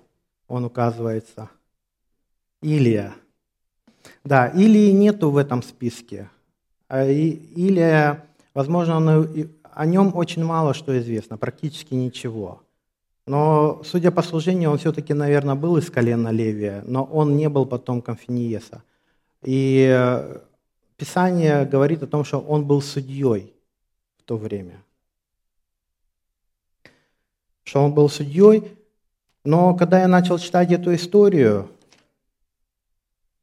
он 0.50 0.66
указывается. 0.66 1.50
Илия. 2.62 3.16
Да, 4.26 4.48
Илии 4.48 4.92
нету 4.92 5.32
в 5.32 5.38
этом 5.38 5.64
списке. 5.64 6.30
А 6.90 7.06
Илия, 7.06 8.26
возможно, 8.54 8.98
он, 8.98 9.50
о 9.64 9.86
нем 9.86 10.14
очень 10.14 10.44
мало 10.44 10.74
что 10.74 11.00
известно, 11.00 11.38
практически 11.38 11.94
ничего. 11.94 12.62
Но, 13.26 13.82
судя 13.84 14.12
по 14.12 14.22
служению, 14.22 14.72
он 14.72 14.78
все-таки, 14.78 15.14
наверное, 15.14 15.56
был 15.56 15.78
из 15.78 15.90
колена 15.90 16.30
Левия, 16.30 16.84
но 16.86 17.04
он 17.04 17.36
не 17.36 17.50
был 17.50 17.66
потомком 17.66 18.16
Финиеса. 18.16 18.84
И 19.42 19.88
э, 19.90 20.40
Писание 20.98 21.66
говорит 21.66 22.04
о 22.04 22.08
том, 22.08 22.24
что 22.24 22.40
он 22.40 22.66
был 22.66 22.82
судьей 22.82 23.54
в 24.18 24.24
то 24.24 24.38
время. 24.38 24.84
Что 27.64 27.84
он 27.84 27.94
был 27.94 28.10
судьей, 28.10 28.78
но 29.44 29.76
когда 29.76 30.02
я 30.02 30.08
начал 30.08 30.38
читать 30.38 30.72
эту 30.72 30.94
историю, 30.94 31.70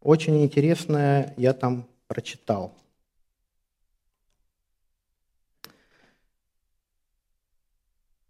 очень 0.01 0.43
интересное 0.45 1.35
я 1.37 1.53
там 1.53 1.87
прочитал. 2.07 2.73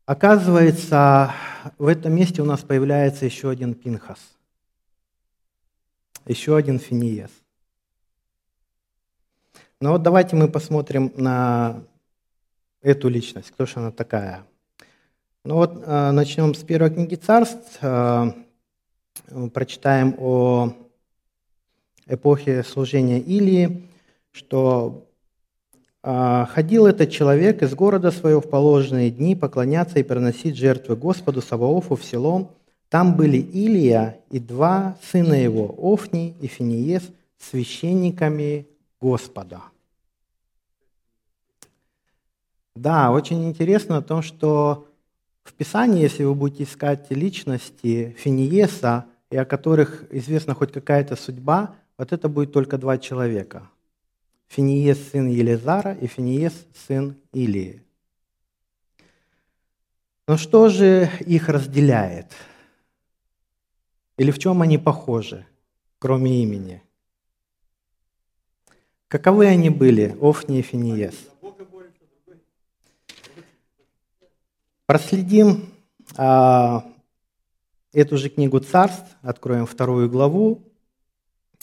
Оказывается, 0.04 1.32
в 1.78 1.86
этом 1.86 2.14
месте 2.14 2.42
у 2.42 2.44
нас 2.44 2.60
появляется 2.60 3.24
еще 3.24 3.50
один 3.50 3.74
Пинхас, 3.74 4.18
еще 6.26 6.56
один 6.56 6.80
Финиес. 6.80 7.30
Но 9.80 9.88
ну 9.88 9.92
вот 9.92 10.02
давайте 10.02 10.34
мы 10.34 10.48
посмотрим 10.48 11.12
на 11.16 11.84
эту 12.82 13.08
личность, 13.08 13.52
кто 13.52 13.64
же 13.64 13.74
она 13.76 13.92
такая. 13.92 14.44
Ну 15.44 15.54
вот 15.54 15.82
э, 15.84 16.10
начнем 16.10 16.54
с 16.54 16.64
первой 16.64 16.90
книги 16.90 17.14
царств, 17.14 17.78
э, 17.80 18.32
прочитаем 19.54 20.16
о 20.18 20.72
эпохе 22.06 22.64
служения 22.64 23.20
Илии, 23.20 23.88
что 24.32 25.08
ходил 26.02 26.86
этот 26.86 27.10
человек 27.10 27.62
из 27.62 27.74
города 27.74 28.10
своего 28.10 28.40
в 28.40 28.50
положенные 28.50 29.10
дни 29.10 29.36
поклоняться 29.36 30.00
и 30.00 30.02
приносить 30.02 30.56
жертвы 30.56 30.96
Господу 30.96 31.40
Саваофу 31.40 31.94
в 31.94 32.04
селом. 32.04 32.50
Там 32.88 33.16
были 33.16 33.36
Илия 33.38 34.18
и 34.30 34.40
два 34.40 34.98
сына 35.02 35.34
его, 35.34 35.74
Офни 35.78 36.34
и 36.40 36.48
Финиес, 36.48 37.04
священниками 37.38 38.66
Господа. 39.00 39.60
Да, 42.74 43.12
очень 43.12 43.44
интересно 43.48 43.98
о 43.98 44.02
том, 44.02 44.22
что 44.22 44.88
в 45.44 45.52
Писании, 45.52 46.02
если 46.02 46.24
вы 46.24 46.34
будете 46.34 46.64
искать 46.64 47.10
личности 47.10 48.16
Финиеса, 48.18 49.06
и 49.30 49.36
о 49.36 49.44
которых 49.44 50.04
известна 50.10 50.54
хоть 50.54 50.72
какая-то 50.72 51.16
судьба, 51.16 51.74
вот 51.96 52.12
это 52.12 52.28
будет 52.28 52.52
только 52.52 52.76
два 52.76 52.98
человека– 52.98 53.70
Финиес 54.52 54.98
сын 55.10 55.28
Елизара 55.28 55.94
и 55.94 56.06
Финиес 56.06 56.52
сын 56.86 57.16
Илии. 57.32 57.82
Но 60.28 60.36
что 60.36 60.68
же 60.68 61.08
их 61.20 61.48
разделяет? 61.48 62.26
Или 64.18 64.30
в 64.30 64.38
чем 64.38 64.60
они 64.60 64.76
похожи, 64.76 65.46
кроме 65.98 66.42
имени? 66.42 66.82
Каковы 69.08 69.46
они 69.46 69.70
были, 69.70 70.18
Офни 70.20 70.58
и 70.58 70.62
Финиес? 70.62 71.14
Проследим 74.84 75.72
а, 76.18 76.92
эту 77.94 78.18
же 78.18 78.28
книгу 78.28 78.60
царств, 78.60 79.16
откроем 79.22 79.64
вторую 79.64 80.10
главу, 80.10 80.71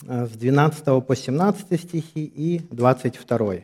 с 0.08 0.30
12 0.32 1.06
по 1.06 1.16
17 1.16 1.80
стихи 1.80 2.24
и 2.24 2.62
22. 2.72 3.56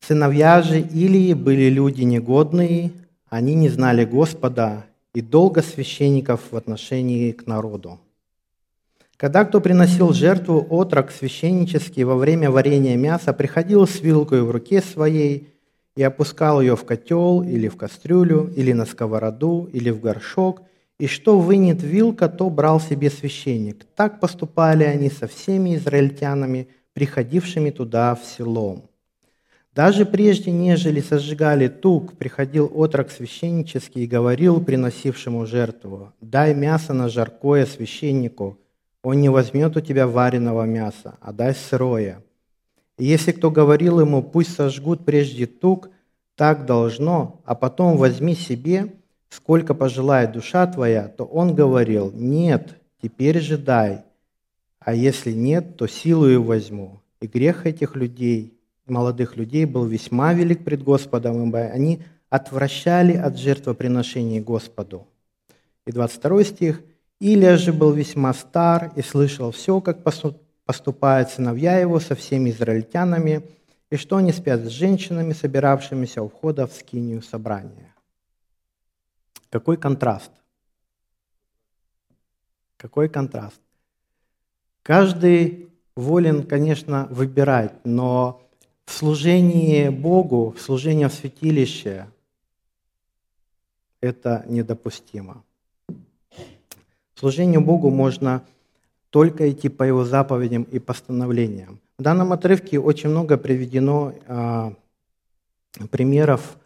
«Сыновья 0.00 0.62
же 0.62 0.80
Илии 0.80 1.34
были 1.34 1.68
люди 1.68 2.02
негодные, 2.02 2.92
они 3.28 3.54
не 3.54 3.68
знали 3.68 4.04
Господа 4.04 4.86
и 5.14 5.20
долго 5.20 5.62
священников 5.62 6.40
в 6.50 6.56
отношении 6.56 7.32
к 7.32 7.46
народу. 7.46 8.00
Когда 9.16 9.44
кто 9.44 9.60
приносил 9.60 10.12
жертву 10.12 10.66
отрок 10.68 11.10
священнический 11.10 12.02
во 12.02 12.16
время 12.16 12.50
варения 12.50 12.96
мяса, 12.96 13.32
приходил 13.32 13.86
с 13.86 14.00
вилкой 14.00 14.42
в 14.42 14.50
руке 14.50 14.82
своей 14.82 15.48
и 15.96 16.02
опускал 16.02 16.60
ее 16.60 16.76
в 16.76 16.84
котел 16.84 17.42
или 17.42 17.68
в 17.68 17.76
кастрюлю, 17.76 18.52
или 18.56 18.72
на 18.72 18.84
сковороду, 18.84 19.70
или 19.72 19.90
в 19.90 20.00
горшок– 20.00 20.62
и 20.98 21.06
что 21.06 21.38
вынет 21.38 21.82
вилка, 21.82 22.28
то 22.28 22.48
брал 22.50 22.80
себе 22.80 23.10
священник. 23.10 23.84
Так 23.96 24.20
поступали 24.20 24.84
они 24.84 25.10
со 25.10 25.26
всеми 25.26 25.76
израильтянами, 25.76 26.68
приходившими 26.92 27.70
туда 27.70 28.14
в 28.14 28.24
село. 28.24 28.90
Даже 29.74 30.06
прежде, 30.06 30.52
нежели 30.52 31.00
сожигали 31.00 31.66
тук, 31.66 32.16
приходил 32.16 32.70
отрок 32.72 33.10
священнический 33.10 34.04
и 34.04 34.06
говорил 34.06 34.60
приносившему 34.60 35.46
жертву, 35.46 36.12
«Дай 36.20 36.54
мясо 36.54 36.92
на 36.92 37.08
жаркое 37.08 37.66
священнику, 37.66 38.56
он 39.02 39.20
не 39.20 39.28
возьмет 39.28 39.76
у 39.76 39.80
тебя 39.80 40.06
вареного 40.06 40.62
мяса, 40.62 41.18
а 41.20 41.32
дай 41.32 41.54
сырое». 41.54 42.22
И 42.98 43.04
если 43.04 43.32
кто 43.32 43.50
говорил 43.50 43.98
ему, 43.98 44.22
пусть 44.22 44.54
сожгут 44.54 45.04
прежде 45.04 45.46
тук, 45.46 45.90
так 46.36 46.66
должно, 46.66 47.42
а 47.44 47.56
потом 47.56 47.96
возьми 47.96 48.36
себе– 48.36 48.92
сколько 49.34 49.74
пожелает 49.74 50.32
душа 50.32 50.66
твоя, 50.66 51.08
то 51.08 51.24
он 51.24 51.54
говорил, 51.54 52.12
нет, 52.14 52.76
теперь 53.02 53.40
же 53.40 53.58
дай, 53.58 54.04
а 54.78 54.94
если 54.94 55.32
нет, 55.32 55.76
то 55.76 55.86
силою 55.86 56.42
возьму. 56.42 57.00
И 57.20 57.26
грех 57.26 57.66
этих 57.66 57.96
людей, 57.96 58.54
молодых 58.86 59.36
людей, 59.36 59.64
был 59.64 59.86
весьма 59.86 60.34
велик 60.34 60.62
пред 60.62 60.82
Господом, 60.82 61.48
ибо 61.48 61.60
они 61.60 62.02
отвращали 62.28 63.16
от 63.16 63.38
жертвоприношений 63.38 64.40
Господу. 64.40 65.06
И 65.86 65.92
22 65.92 66.44
стих. 66.44 66.82
Илия 67.20 67.56
же 67.56 67.72
был 67.72 67.92
весьма 67.92 68.34
стар 68.34 68.92
и 68.96 69.02
слышал 69.02 69.50
все, 69.52 69.80
как 69.80 70.02
поступают 70.66 71.30
сыновья 71.30 71.78
его 71.78 72.00
со 72.00 72.14
всеми 72.14 72.50
израильтянами, 72.50 73.42
и 73.90 73.96
что 73.96 74.16
они 74.16 74.32
спят 74.32 74.60
с 74.60 74.68
женщинами, 74.68 75.32
собиравшимися 75.32 76.22
у 76.22 76.28
входа 76.28 76.66
в 76.66 76.72
скинию 76.72 77.22
собрания. 77.22 77.93
Какой 79.54 79.76
контраст? 79.76 80.32
Какой 82.76 83.08
контраст? 83.08 83.60
Каждый 84.82 85.68
волен, 85.94 86.44
конечно, 86.44 87.06
выбирать, 87.08 87.72
но 87.84 88.42
в 88.84 88.90
служении 88.90 89.90
Богу, 89.90 90.50
в 90.58 90.60
служении 90.60 91.04
в 91.04 91.12
святилище 91.12 92.08
это 94.00 94.44
недопустимо. 94.48 95.44
В 95.86 97.20
служении 97.20 97.58
Богу 97.58 97.90
можно 97.90 98.44
только 99.10 99.48
идти 99.52 99.68
по 99.68 99.84
Его 99.84 100.04
заповедям 100.04 100.64
и 100.64 100.80
постановлениям. 100.80 101.78
В 101.96 102.02
данном 102.02 102.32
отрывке 102.32 102.80
очень 102.80 103.10
много 103.10 103.38
приведено 103.38 104.14
а, 104.26 104.74
примеров 105.92 106.58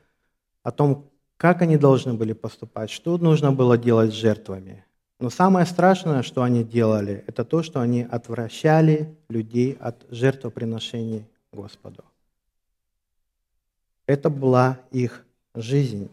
о 0.62 0.70
том, 0.70 1.08
как 1.39 1.62
они 1.62 1.78
должны 1.78 2.14
были 2.14 2.32
поступать, 2.34 2.91
что 2.91 3.16
нужно 3.16 3.53
было 3.53 3.78
делать 3.78 4.11
с 4.12 4.16
жертвами. 4.16 4.84
Но 5.20 5.30
самое 5.30 5.66
страшное, 5.66 6.22
что 6.22 6.43
они 6.43 6.62
делали, 6.64 7.24
это 7.26 7.45
то, 7.45 7.62
что 7.62 7.80
они 7.80 8.03
отвращали 8.03 9.16
людей 9.28 9.76
от 9.80 10.05
жертвоприношений 10.11 11.24
Господу. 11.53 12.05
Это 14.07 14.30
была 14.30 14.80
их 14.91 15.24
жизнь. 15.55 16.11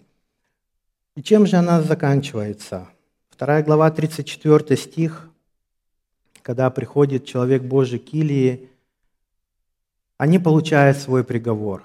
И 1.15 1.23
чем 1.23 1.47
же 1.47 1.57
она 1.57 1.82
заканчивается? 1.82 2.88
Вторая 3.30 3.63
глава, 3.63 3.89
34 3.89 4.78
стих, 4.78 5.30
когда 6.41 6.69
приходит 6.69 7.26
человек 7.26 7.63
Божий 7.63 7.99
к 7.99 8.13
Илии, 8.13 8.69
они 10.17 10.39
получают 10.39 10.97
свой 10.97 11.23
приговор. 11.23 11.84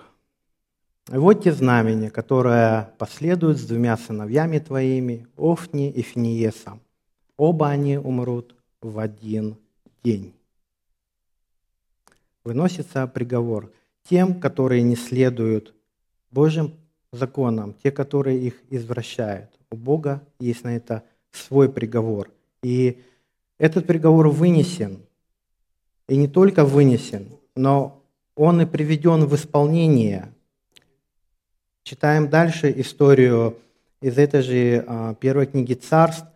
Вот 1.11 1.43
те 1.43 1.53
знамения, 1.53 2.09
которые 2.09 2.91
последуют 2.97 3.59
с 3.59 3.67
двумя 3.67 3.97
сыновьями 3.97 4.61
твоими, 4.61 5.27
Офни 5.37 5.91
и 5.91 6.03
Финиесом. 6.03 6.81
Оба 7.37 7.69
они 7.69 7.99
умрут 7.99 8.55
в 8.81 8.97
один 9.01 9.57
день. 10.05 10.33
Выносится 12.45 13.09
приговор 13.09 13.73
тем, 14.09 14.39
которые 14.39 14.83
не 14.83 14.95
следуют 14.95 15.75
Божьим 16.31 16.75
законам, 17.11 17.75
те, 17.83 17.91
которые 17.91 18.39
их 18.39 18.63
извращают. 18.71 19.51
У 19.73 19.77
Бога 19.77 20.23
есть 20.39 20.63
на 20.63 20.77
это 20.77 21.03
свой 21.33 21.69
приговор. 21.69 22.31
И 22.63 23.03
этот 23.59 23.85
приговор 23.89 24.29
вынесен. 24.29 25.01
И 26.07 26.17
не 26.17 26.29
только 26.29 26.65
вынесен, 26.65 27.31
но 27.57 28.01
он 28.37 28.61
и 28.61 28.65
приведен 28.65 29.27
в 29.27 29.35
исполнение. 29.35 30.33
Читаем 31.83 32.29
дальше 32.29 32.73
историю 32.77 33.57
из 34.01 34.19
этой 34.19 34.43
же 34.43 34.85
а, 34.87 35.15
первой 35.15 35.47
книги 35.47 35.73
Царств, 35.75 36.27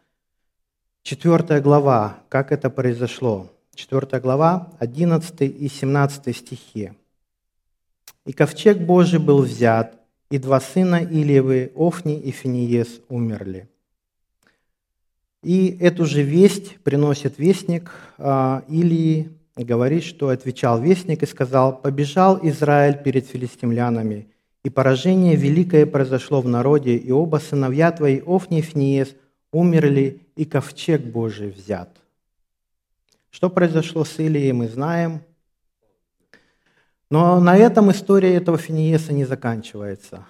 четвертая 1.02 1.60
глава, 1.60 2.18
как 2.28 2.50
это 2.50 2.70
произошло. 2.70 3.50
Четвертая 3.74 4.20
глава, 4.20 4.72
11 4.78 5.42
и 5.42 5.68
17 5.68 6.36
стихи. 6.36 6.92
«И 8.24 8.32
ковчег 8.32 8.78
Божий 8.78 9.18
был 9.18 9.42
взят, 9.42 10.00
и 10.30 10.38
два 10.38 10.60
сына 10.60 11.02
Илиевы, 11.02 11.72
Офни 11.76 12.18
и 12.18 12.30
Финиес, 12.30 13.00
умерли. 13.08 13.68
И 15.42 15.76
эту 15.78 16.06
же 16.06 16.22
весть 16.22 16.78
приносит 16.78 17.38
вестник 17.38 17.92
а, 18.16 18.64
Илии, 18.68 19.30
говорит, 19.56 20.04
что 20.04 20.30
отвечал 20.30 20.80
вестник 20.80 21.22
и 21.22 21.26
сказал, 21.26 21.78
«Побежал 21.78 22.40
Израиль 22.42 22.96
перед 23.02 23.26
филистимлянами, 23.26 24.28
и 24.64 24.70
поражение 24.70 25.36
великое 25.36 25.86
произошло 25.86 26.40
в 26.40 26.48
народе, 26.48 26.96
и 26.96 27.12
оба 27.12 27.36
сыновья 27.36 27.92
твои, 27.92 28.20
Офни 28.26 28.58
и 28.58 28.62
Финиес, 28.62 29.14
умерли, 29.52 30.20
и 30.34 30.44
ковчег 30.44 31.02
Божий 31.02 31.50
взят». 31.50 31.90
Что 33.30 33.50
произошло 33.50 34.04
с 34.04 34.18
Илией, 34.18 34.52
мы 34.52 34.68
знаем– 34.68 35.20
но 37.14 37.38
на 37.38 37.56
этом 37.56 37.92
история 37.92 38.34
этого 38.34 38.58
Финиеса 38.58 39.12
не 39.12 39.24
заканчивается. 39.24 40.26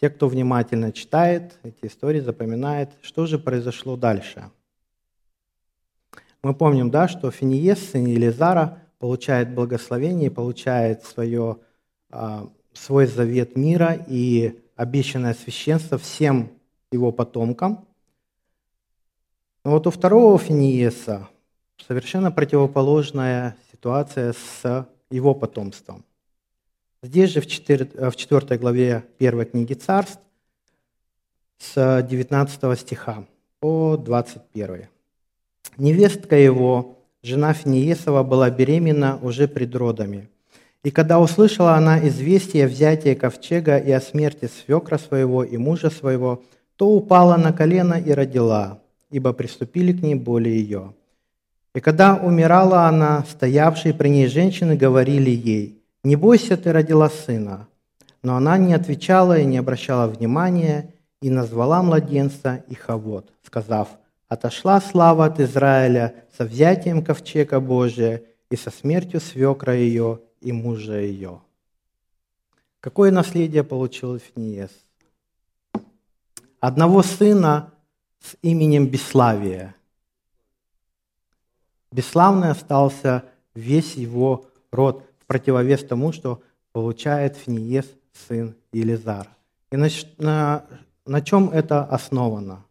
Те, 0.00 0.08
кто 0.08 0.28
внимательно 0.28 0.92
читает 0.92 1.58
эти 1.62 1.86
истории, 1.86 2.20
запоминает, 2.20 2.90
что 3.02 3.26
же 3.26 3.38
произошло 3.38 3.96
дальше. 3.96 4.50
Мы 6.42 6.54
помним, 6.54 6.90
да, 6.90 7.06
что 7.06 7.30
Финиес, 7.30 7.90
сын 7.90 8.06
Елизара, 8.06 8.78
получает 8.98 9.54
благословение, 9.54 10.30
получает 10.30 11.04
свое, 11.04 11.58
а, 12.10 12.48
свой 12.74 13.06
завет 13.06 13.56
мира 13.56 14.04
и 14.06 14.60
обещанное 14.76 15.34
священство 15.34 15.98
всем 15.98 16.50
его 16.92 17.12
потомкам. 17.12 17.86
Но 19.64 19.72
вот 19.72 19.86
у 19.86 19.90
второго 19.90 20.38
Финиеса 20.38 21.28
совершенно 21.86 22.30
противоположная 22.30 23.56
ситуация 23.72 24.32
с 24.32 24.88
его 25.10 25.34
потомством. 25.34 26.04
Здесь 27.02 27.30
же 27.30 27.40
в 27.40 27.46
4, 27.46 27.90
э, 27.94 28.10
в 28.10 28.16
4 28.16 28.58
главе 28.58 29.04
1 29.18 29.44
книги 29.44 29.74
Царств 29.74 30.20
с 31.58 32.02
19 32.02 32.76
стиха 32.76 33.26
по 33.60 33.96
21. 33.96 34.88
Невестка 35.76 36.36
его, 36.36 36.98
жена 37.22 37.52
Финиесова, 37.52 38.22
была 38.22 38.50
беременна 38.50 39.18
уже 39.22 39.48
пред 39.48 39.74
родами. 39.74 40.28
И 40.84 40.90
когда 40.90 41.18
услышала 41.18 41.74
она 41.74 41.98
известие 42.08 42.66
о 42.66 42.68
взятии 42.68 43.14
ковчега 43.14 43.78
и 43.78 43.90
о 43.90 44.02
смерти 44.02 44.48
свекра 44.48 44.98
своего 44.98 45.42
и 45.42 45.56
мужа 45.56 45.88
своего, 45.88 46.42
то 46.76 46.90
упала 46.90 47.38
на 47.38 47.54
колено 47.54 47.94
и 47.94 48.12
родила, 48.12 48.80
ибо 49.10 49.32
приступили 49.32 49.92
к 49.94 50.02
ней 50.02 50.14
боли 50.14 50.50
ее. 50.50 50.92
И 51.74 51.80
когда 51.80 52.16
умирала 52.16 52.86
она, 52.86 53.24
стоявшие 53.30 53.94
при 53.94 54.08
ней 54.08 54.26
женщины 54.26 54.76
говорили 54.76 55.30
ей, 55.30 55.82
«Не 56.04 56.16
бойся, 56.16 56.56
ты 56.58 56.70
родила 56.70 57.08
сына». 57.08 57.66
Но 58.22 58.36
она 58.36 58.58
не 58.58 58.74
отвечала 58.74 59.38
и 59.38 59.44
не 59.44 59.56
обращала 59.56 60.06
внимания, 60.06 60.90
и 61.22 61.30
назвала 61.30 61.82
младенца 61.82 62.62
Ихавод, 62.68 63.30
сказав, 63.42 63.88
«Отошла 64.28 64.82
слава 64.82 65.26
от 65.26 65.40
Израиля 65.40 66.14
со 66.36 66.44
взятием 66.44 67.02
ковчега 67.02 67.58
Божия 67.60 68.22
и 68.50 68.56
со 68.56 68.70
смертью 68.70 69.20
свекра 69.20 69.74
ее 69.74 70.20
и 70.44 70.52
мужа 70.52 71.00
ее». 71.00 71.40
Какое 72.80 73.10
наследие 73.10 73.64
получил 73.64 74.18
Финиес? 74.18 74.70
Одного 76.60 77.02
сына 77.02 77.72
с 78.20 78.36
именем 78.42 78.86
Бесславия– 78.86 79.74
Бесславный 81.94 82.50
остался 82.50 83.22
весь 83.54 83.94
его 83.94 84.46
род, 84.72 85.04
в 85.20 85.26
противовес 85.26 85.84
тому, 85.84 86.10
что 86.10 86.42
получает 86.72 87.36
Финиес, 87.36 87.86
сын 88.26 88.56
Елизара. 88.72 89.28
И 89.70 89.76
на, 89.76 89.86
на, 90.18 90.66
на 91.06 91.20
чем 91.20 91.50
это 91.50 91.84
основано? 91.84 92.64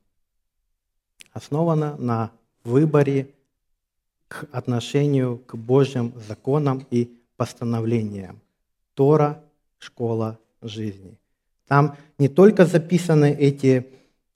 Основано 1.32 1.96
на 1.96 2.32
выборе 2.66 3.30
к 4.28 4.46
отношению 4.52 5.38
к 5.38 5.56
Божьим 5.56 6.12
законам 6.28 6.86
и 6.92 7.18
постановлениям. 7.44 8.40
Тора– 8.94 9.44
школа 9.80 10.40
жизни. 10.62 11.20
Там 11.68 11.98
не 12.18 12.30
только 12.30 12.66
записаны 12.66 13.34
эти 13.34 13.86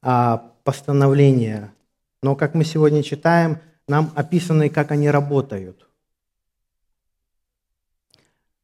а, 0.01 0.51
постановления, 0.65 1.73
но, 2.21 2.35
как 2.35 2.53
мы 2.53 2.65
сегодня 2.65 3.03
читаем, 3.03 3.59
нам 3.87 4.11
описаны, 4.13 4.69
как 4.69 4.91
они 4.91 5.09
работают. 5.09 5.87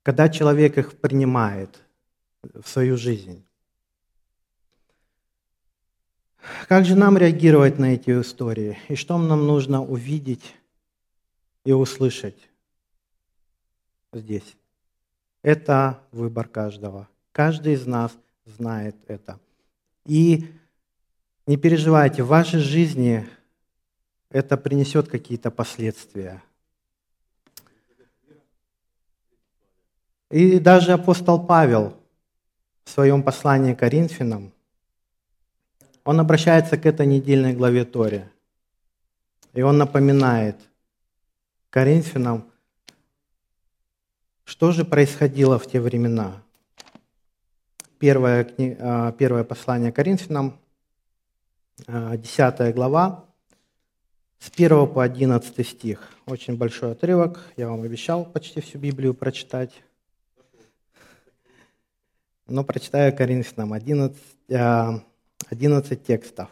Когда 0.01 0.27
человек 0.27 0.77
их 0.77 0.99
принимает 0.99 1.79
в 2.41 2.67
свою 2.67 2.97
жизнь. 2.97 3.45
Как 6.67 6.83
же 6.83 6.95
нам 6.95 7.17
реагировать 7.17 7.79
на 7.79 7.93
эти 7.93 8.09
истории? 8.19 8.77
И 8.89 8.95
что 8.95 9.17
нам 9.17 9.47
нужно 9.47 9.81
увидеть 9.81 10.55
и 11.63 11.71
услышать 11.71 12.49
здесь? 14.19 14.55
Это 15.41 15.99
выбор 16.11 16.47
каждого. 16.47 17.07
Каждый 17.31 17.73
из 17.73 17.85
нас 17.85 18.11
знает 18.45 18.95
это. 19.07 19.39
И 20.05 20.47
не 21.45 21.57
переживайте, 21.57 22.23
в 22.23 22.27
вашей 22.27 22.59
жизни 22.59 23.27
это 24.29 24.57
принесет 24.57 25.09
какие-то 25.09 25.51
последствия. 25.51 26.41
И 30.29 30.59
даже 30.59 30.93
апостол 30.93 31.45
Павел 31.45 31.95
в 32.85 32.89
своем 32.89 33.21
послании 33.21 33.73
к 33.73 33.79
Коринфянам, 33.79 34.51
он 36.03 36.19
обращается 36.19 36.77
к 36.77 36.85
этой 36.85 37.05
недельной 37.05 37.53
главе 37.53 37.85
Торе. 37.85 38.29
И 39.53 39.61
он 39.61 39.77
напоминает 39.77 40.57
Коринфянам, 41.69 42.49
что 44.53 44.71
же 44.71 44.85
происходило 44.85 45.57
в 45.57 45.65
те 45.65 45.81
времена. 45.81 46.43
Первое, 47.97 48.47
а, 48.79 49.11
первое 49.13 49.43
послание 49.43 49.91
Коринфянам, 49.91 50.59
10 51.87 52.37
а, 52.37 52.71
глава, 52.71 53.25
с 54.37 54.51
1 54.51 54.93
по 54.93 55.03
11 55.03 55.67
стих. 55.67 56.07
Очень 56.27 56.55
большой 56.55 56.91
отрывок. 56.91 57.43
Я 57.57 57.67
вам 57.67 57.81
обещал 57.81 58.25
почти 58.25 58.61
всю 58.61 58.77
Библию 58.77 59.15
прочитать. 59.15 59.71
Но 62.45 62.63
прочитаю 62.63 63.11
Коринфянам 63.17 63.73
11, 63.73 64.15
11 65.49 66.05
текстов. 66.05 66.49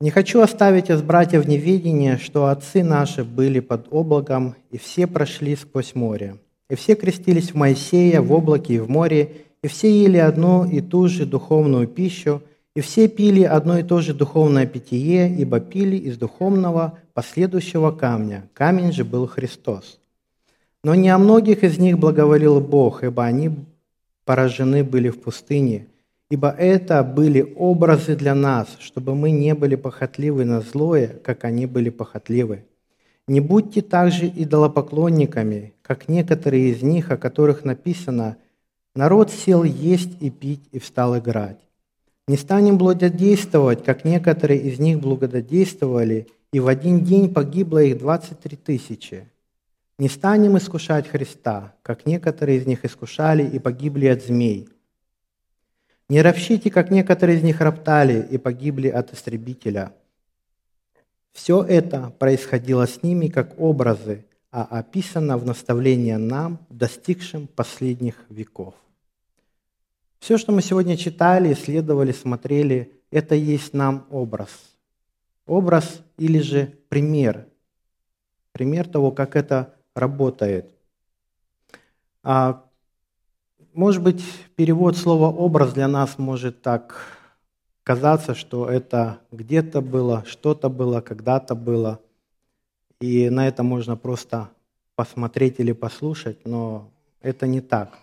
«Не 0.00 0.10
хочу 0.10 0.40
оставить 0.40 0.88
из 0.88 1.02
братьев 1.02 1.46
неведение, 1.46 2.16
что 2.16 2.46
отцы 2.46 2.82
наши 2.82 3.22
были 3.22 3.60
под 3.60 3.88
облаком, 3.90 4.54
и 4.70 4.78
все 4.78 5.06
прошли 5.06 5.56
сквозь 5.56 5.94
море. 5.94 6.36
И 6.70 6.74
все 6.74 6.94
крестились 6.94 7.50
в 7.50 7.54
Моисея 7.54 8.22
в 8.22 8.32
облаке 8.32 8.74
и 8.74 8.78
в 8.78 8.88
море, 8.88 9.32
и 9.62 9.68
все 9.68 9.90
ели 9.90 10.16
одну 10.16 10.64
и 10.64 10.80
ту 10.80 11.06
же 11.08 11.26
духовную 11.26 11.86
пищу, 11.86 12.42
и 12.74 12.80
все 12.80 13.08
пили 13.08 13.42
одно 13.42 13.78
и 13.78 13.82
то 13.82 14.00
же 14.00 14.14
духовное 14.14 14.66
питье, 14.66 15.28
ибо 15.28 15.60
пили 15.60 15.96
из 15.96 16.16
духовного 16.16 16.98
последующего 17.12 17.90
камня. 17.90 18.48
Камень 18.54 18.92
же 18.92 19.04
был 19.04 19.26
Христос. 19.26 19.98
Но 20.82 20.94
не 20.94 21.10
о 21.10 21.18
многих 21.18 21.62
из 21.62 21.78
них 21.78 21.98
благоволил 21.98 22.60
Бог, 22.60 23.04
ибо 23.04 23.24
они 23.24 23.50
поражены 24.24 24.82
были 24.82 25.10
в 25.10 25.20
пустыне, 25.20 25.88
ибо 26.30 26.50
это 26.50 27.02
были 27.02 27.52
образы 27.56 28.14
для 28.14 28.34
нас, 28.34 28.68
чтобы 28.78 29.14
мы 29.14 29.32
не 29.32 29.54
были 29.54 29.74
похотливы 29.74 30.44
на 30.44 30.60
злое, 30.60 31.08
как 31.24 31.44
они 31.44 31.66
были 31.66 31.90
похотливы. 31.90 32.64
Не 33.26 33.40
будьте 33.40 33.82
также 33.82 34.26
идолопоклонниками, 34.26 35.74
как 35.82 36.08
некоторые 36.08 36.70
из 36.70 36.82
них, 36.82 37.10
о 37.10 37.16
которых 37.16 37.64
написано 37.64 38.36
«Народ 38.94 39.30
сел 39.30 39.64
есть 39.64 40.20
и 40.20 40.30
пить 40.30 40.68
и 40.72 40.78
встал 40.78 41.18
играть». 41.18 41.58
Не 42.28 42.36
станем 42.36 42.78
благодействовать, 42.78 43.84
как 43.84 44.04
некоторые 44.04 44.60
из 44.60 44.78
них 44.78 45.00
благодействовали, 45.00 46.28
и 46.52 46.60
в 46.60 46.68
один 46.68 47.04
день 47.04 47.32
погибло 47.32 47.82
их 47.82 47.98
23 47.98 48.56
тысячи. 48.56 49.28
Не 49.98 50.08
станем 50.08 50.56
искушать 50.56 51.08
Христа, 51.08 51.74
как 51.82 52.06
некоторые 52.06 52.58
из 52.58 52.66
них 52.66 52.84
искушали 52.84 53.42
и 53.42 53.58
погибли 53.58 54.06
от 54.06 54.24
змей. 54.24 54.68
Не 56.10 56.22
ропщите, 56.22 56.72
как 56.72 56.90
некоторые 56.90 57.38
из 57.38 57.44
них 57.44 57.60
роптали 57.60 58.26
и 58.32 58.36
погибли 58.36 58.88
от 58.88 59.12
истребителя. 59.12 59.92
Все 61.30 61.62
это 61.62 62.10
происходило 62.18 62.84
с 62.84 63.04
ними 63.04 63.28
как 63.28 63.60
образы, 63.60 64.26
а 64.50 64.64
описано 64.64 65.38
в 65.38 65.46
наставлении 65.46 66.14
нам, 66.14 66.66
достигшим 66.68 67.46
последних 67.46 68.16
веков. 68.28 68.74
Все, 70.18 70.36
что 70.36 70.50
мы 70.50 70.62
сегодня 70.62 70.96
читали, 70.96 71.52
исследовали, 71.52 72.10
смотрели, 72.10 72.92
это 73.12 73.36
есть 73.36 73.72
нам 73.72 74.08
образ. 74.10 74.50
Образ 75.46 76.02
или 76.18 76.40
же 76.40 76.74
пример. 76.88 77.46
Пример 78.50 78.88
того, 78.88 79.12
как 79.12 79.36
это 79.36 79.76
работает. 79.94 80.74
А, 82.24 82.64
может 83.72 84.02
быть, 84.02 84.22
перевод 84.56 84.96
слова 84.96 85.28
«образ» 85.28 85.72
для 85.72 85.88
нас 85.88 86.18
может 86.18 86.62
так 86.62 87.06
казаться, 87.82 88.34
что 88.34 88.68
это 88.68 89.20
где-то 89.32 89.80
было, 89.80 90.24
что-то 90.26 90.68
было, 90.68 91.00
когда-то 91.00 91.54
было. 91.54 92.00
И 93.00 93.30
на 93.30 93.48
это 93.48 93.62
можно 93.62 93.96
просто 93.96 94.50
посмотреть 94.94 95.60
или 95.60 95.72
послушать, 95.72 96.46
но 96.46 96.90
это 97.20 97.46
не 97.46 97.60
так. 97.60 97.98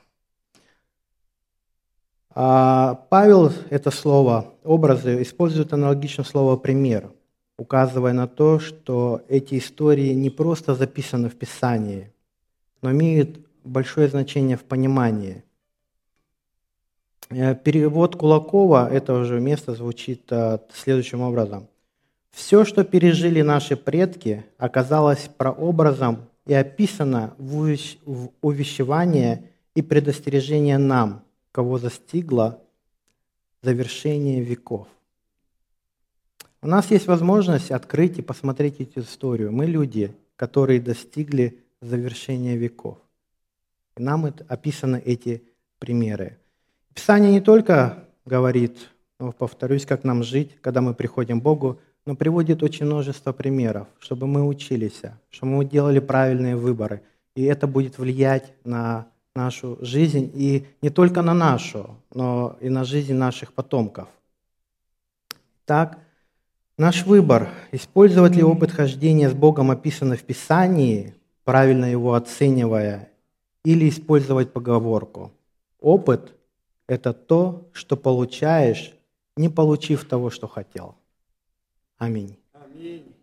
А 2.40 2.96
Павел 3.10 3.52
это 3.70 3.92
слово 3.92 4.54
«образы» 4.64 5.22
использует 5.22 5.74
аналогично 5.74 6.24
слово 6.24 6.56
«пример», 6.56 7.12
указывая 7.58 8.14
на 8.14 8.28
то, 8.28 8.60
что 8.60 9.22
эти 9.28 9.58
истории 9.58 10.14
не 10.14 10.30
просто 10.30 10.76
записаны 10.76 11.30
в 11.30 11.36
Писании, 11.36 12.14
но 12.82 12.92
имеют 12.92 13.40
большое 13.64 14.08
значение 14.08 14.58
в 14.58 14.64
понимании. 14.64 15.44
Э, 17.30 17.56
перевод 17.56 18.16
Кулакова 18.16 18.90
этого 18.92 19.26
же 19.26 19.40
места 19.40 19.74
звучит 19.74 20.32
э, 20.32 20.60
следующим 20.74 21.22
образом. 21.22 21.68
Все, 22.32 22.64
что 22.66 22.84
пережили 22.84 23.42
наши 23.42 23.76
предки, 23.76 24.46
оказалось 24.58 25.30
прообразом 25.38 26.26
и 26.46 26.54
описано 26.54 27.34
в 27.38 27.78
увещевание 28.42 29.52
и 29.76 29.82
предостережение 29.82 30.78
нам, 30.78 31.24
кого 31.52 31.78
застигло 31.80 32.62
завершение 33.62 34.42
веков. 34.42 34.88
У 36.62 36.68
нас 36.68 36.92
есть 36.92 37.08
возможность 37.08 37.72
открыть 37.72 38.20
и 38.20 38.22
посмотреть 38.22 38.80
эту 38.80 39.02
историю. 39.02 39.52
Мы 39.52 39.66
люди, 39.66 40.16
которые 40.36 40.80
достигли 40.80 41.60
завершения 41.82 42.56
веков. 42.56 42.98
И 43.96 44.02
нам 44.02 44.32
описаны 44.48 45.02
эти 45.04 45.44
примеры. 45.80 46.38
Писание 46.98 47.32
не 47.32 47.42
только 47.42 48.06
говорит, 48.26 48.90
но 49.20 49.32
повторюсь, 49.32 49.86
как 49.86 50.04
нам 50.04 50.24
жить, 50.24 50.58
когда 50.62 50.82
мы 50.82 50.96
приходим 50.96 51.40
к 51.40 51.44
Богу, 51.44 51.80
но 52.08 52.16
приводит 52.16 52.64
очень 52.64 52.88
множество 52.88 53.34
примеров, 53.34 53.88
чтобы 54.00 54.26
мы 54.26 54.44
учились, 54.44 55.04
чтобы 55.30 55.52
мы 55.52 55.66
делали 55.66 56.00
правильные 56.00 56.56
выборы. 56.56 57.04
И 57.36 57.44
это 57.44 57.68
будет 57.68 58.00
влиять 58.00 58.52
на 58.64 59.06
нашу 59.36 59.78
жизнь, 59.80 60.32
и 60.34 60.66
не 60.82 60.90
только 60.90 61.22
на 61.22 61.36
нашу, 61.36 61.96
но 62.12 62.58
и 62.62 62.70
на 62.70 62.84
жизнь 62.84 63.14
наших 63.14 63.54
потомков. 63.54 64.08
Так, 65.66 66.00
наш 66.80 67.06
выбор, 67.06 67.50
использовать 67.72 68.36
ли 68.36 68.42
опыт 68.42 68.72
хождения 68.72 69.30
с 69.30 69.34
Богом, 69.34 69.70
описанный 69.70 70.18
в 70.18 70.24
Писании, 70.24 71.14
правильно 71.44 71.86
его 71.86 72.16
оценивая, 72.16 73.12
или 73.64 73.88
использовать 73.88 74.52
поговорку. 74.52 75.32
Опыт– 75.80 76.34
это 76.88 77.14
то, 77.14 77.70
что 77.74 77.98
получаешь, 77.98 78.94
не 79.36 79.50
получив 79.50 80.06
того, 80.06 80.30
что 80.30 80.48
хотел. 80.48 80.96
Аминь. 81.98 82.40
Аминь. 82.54 83.17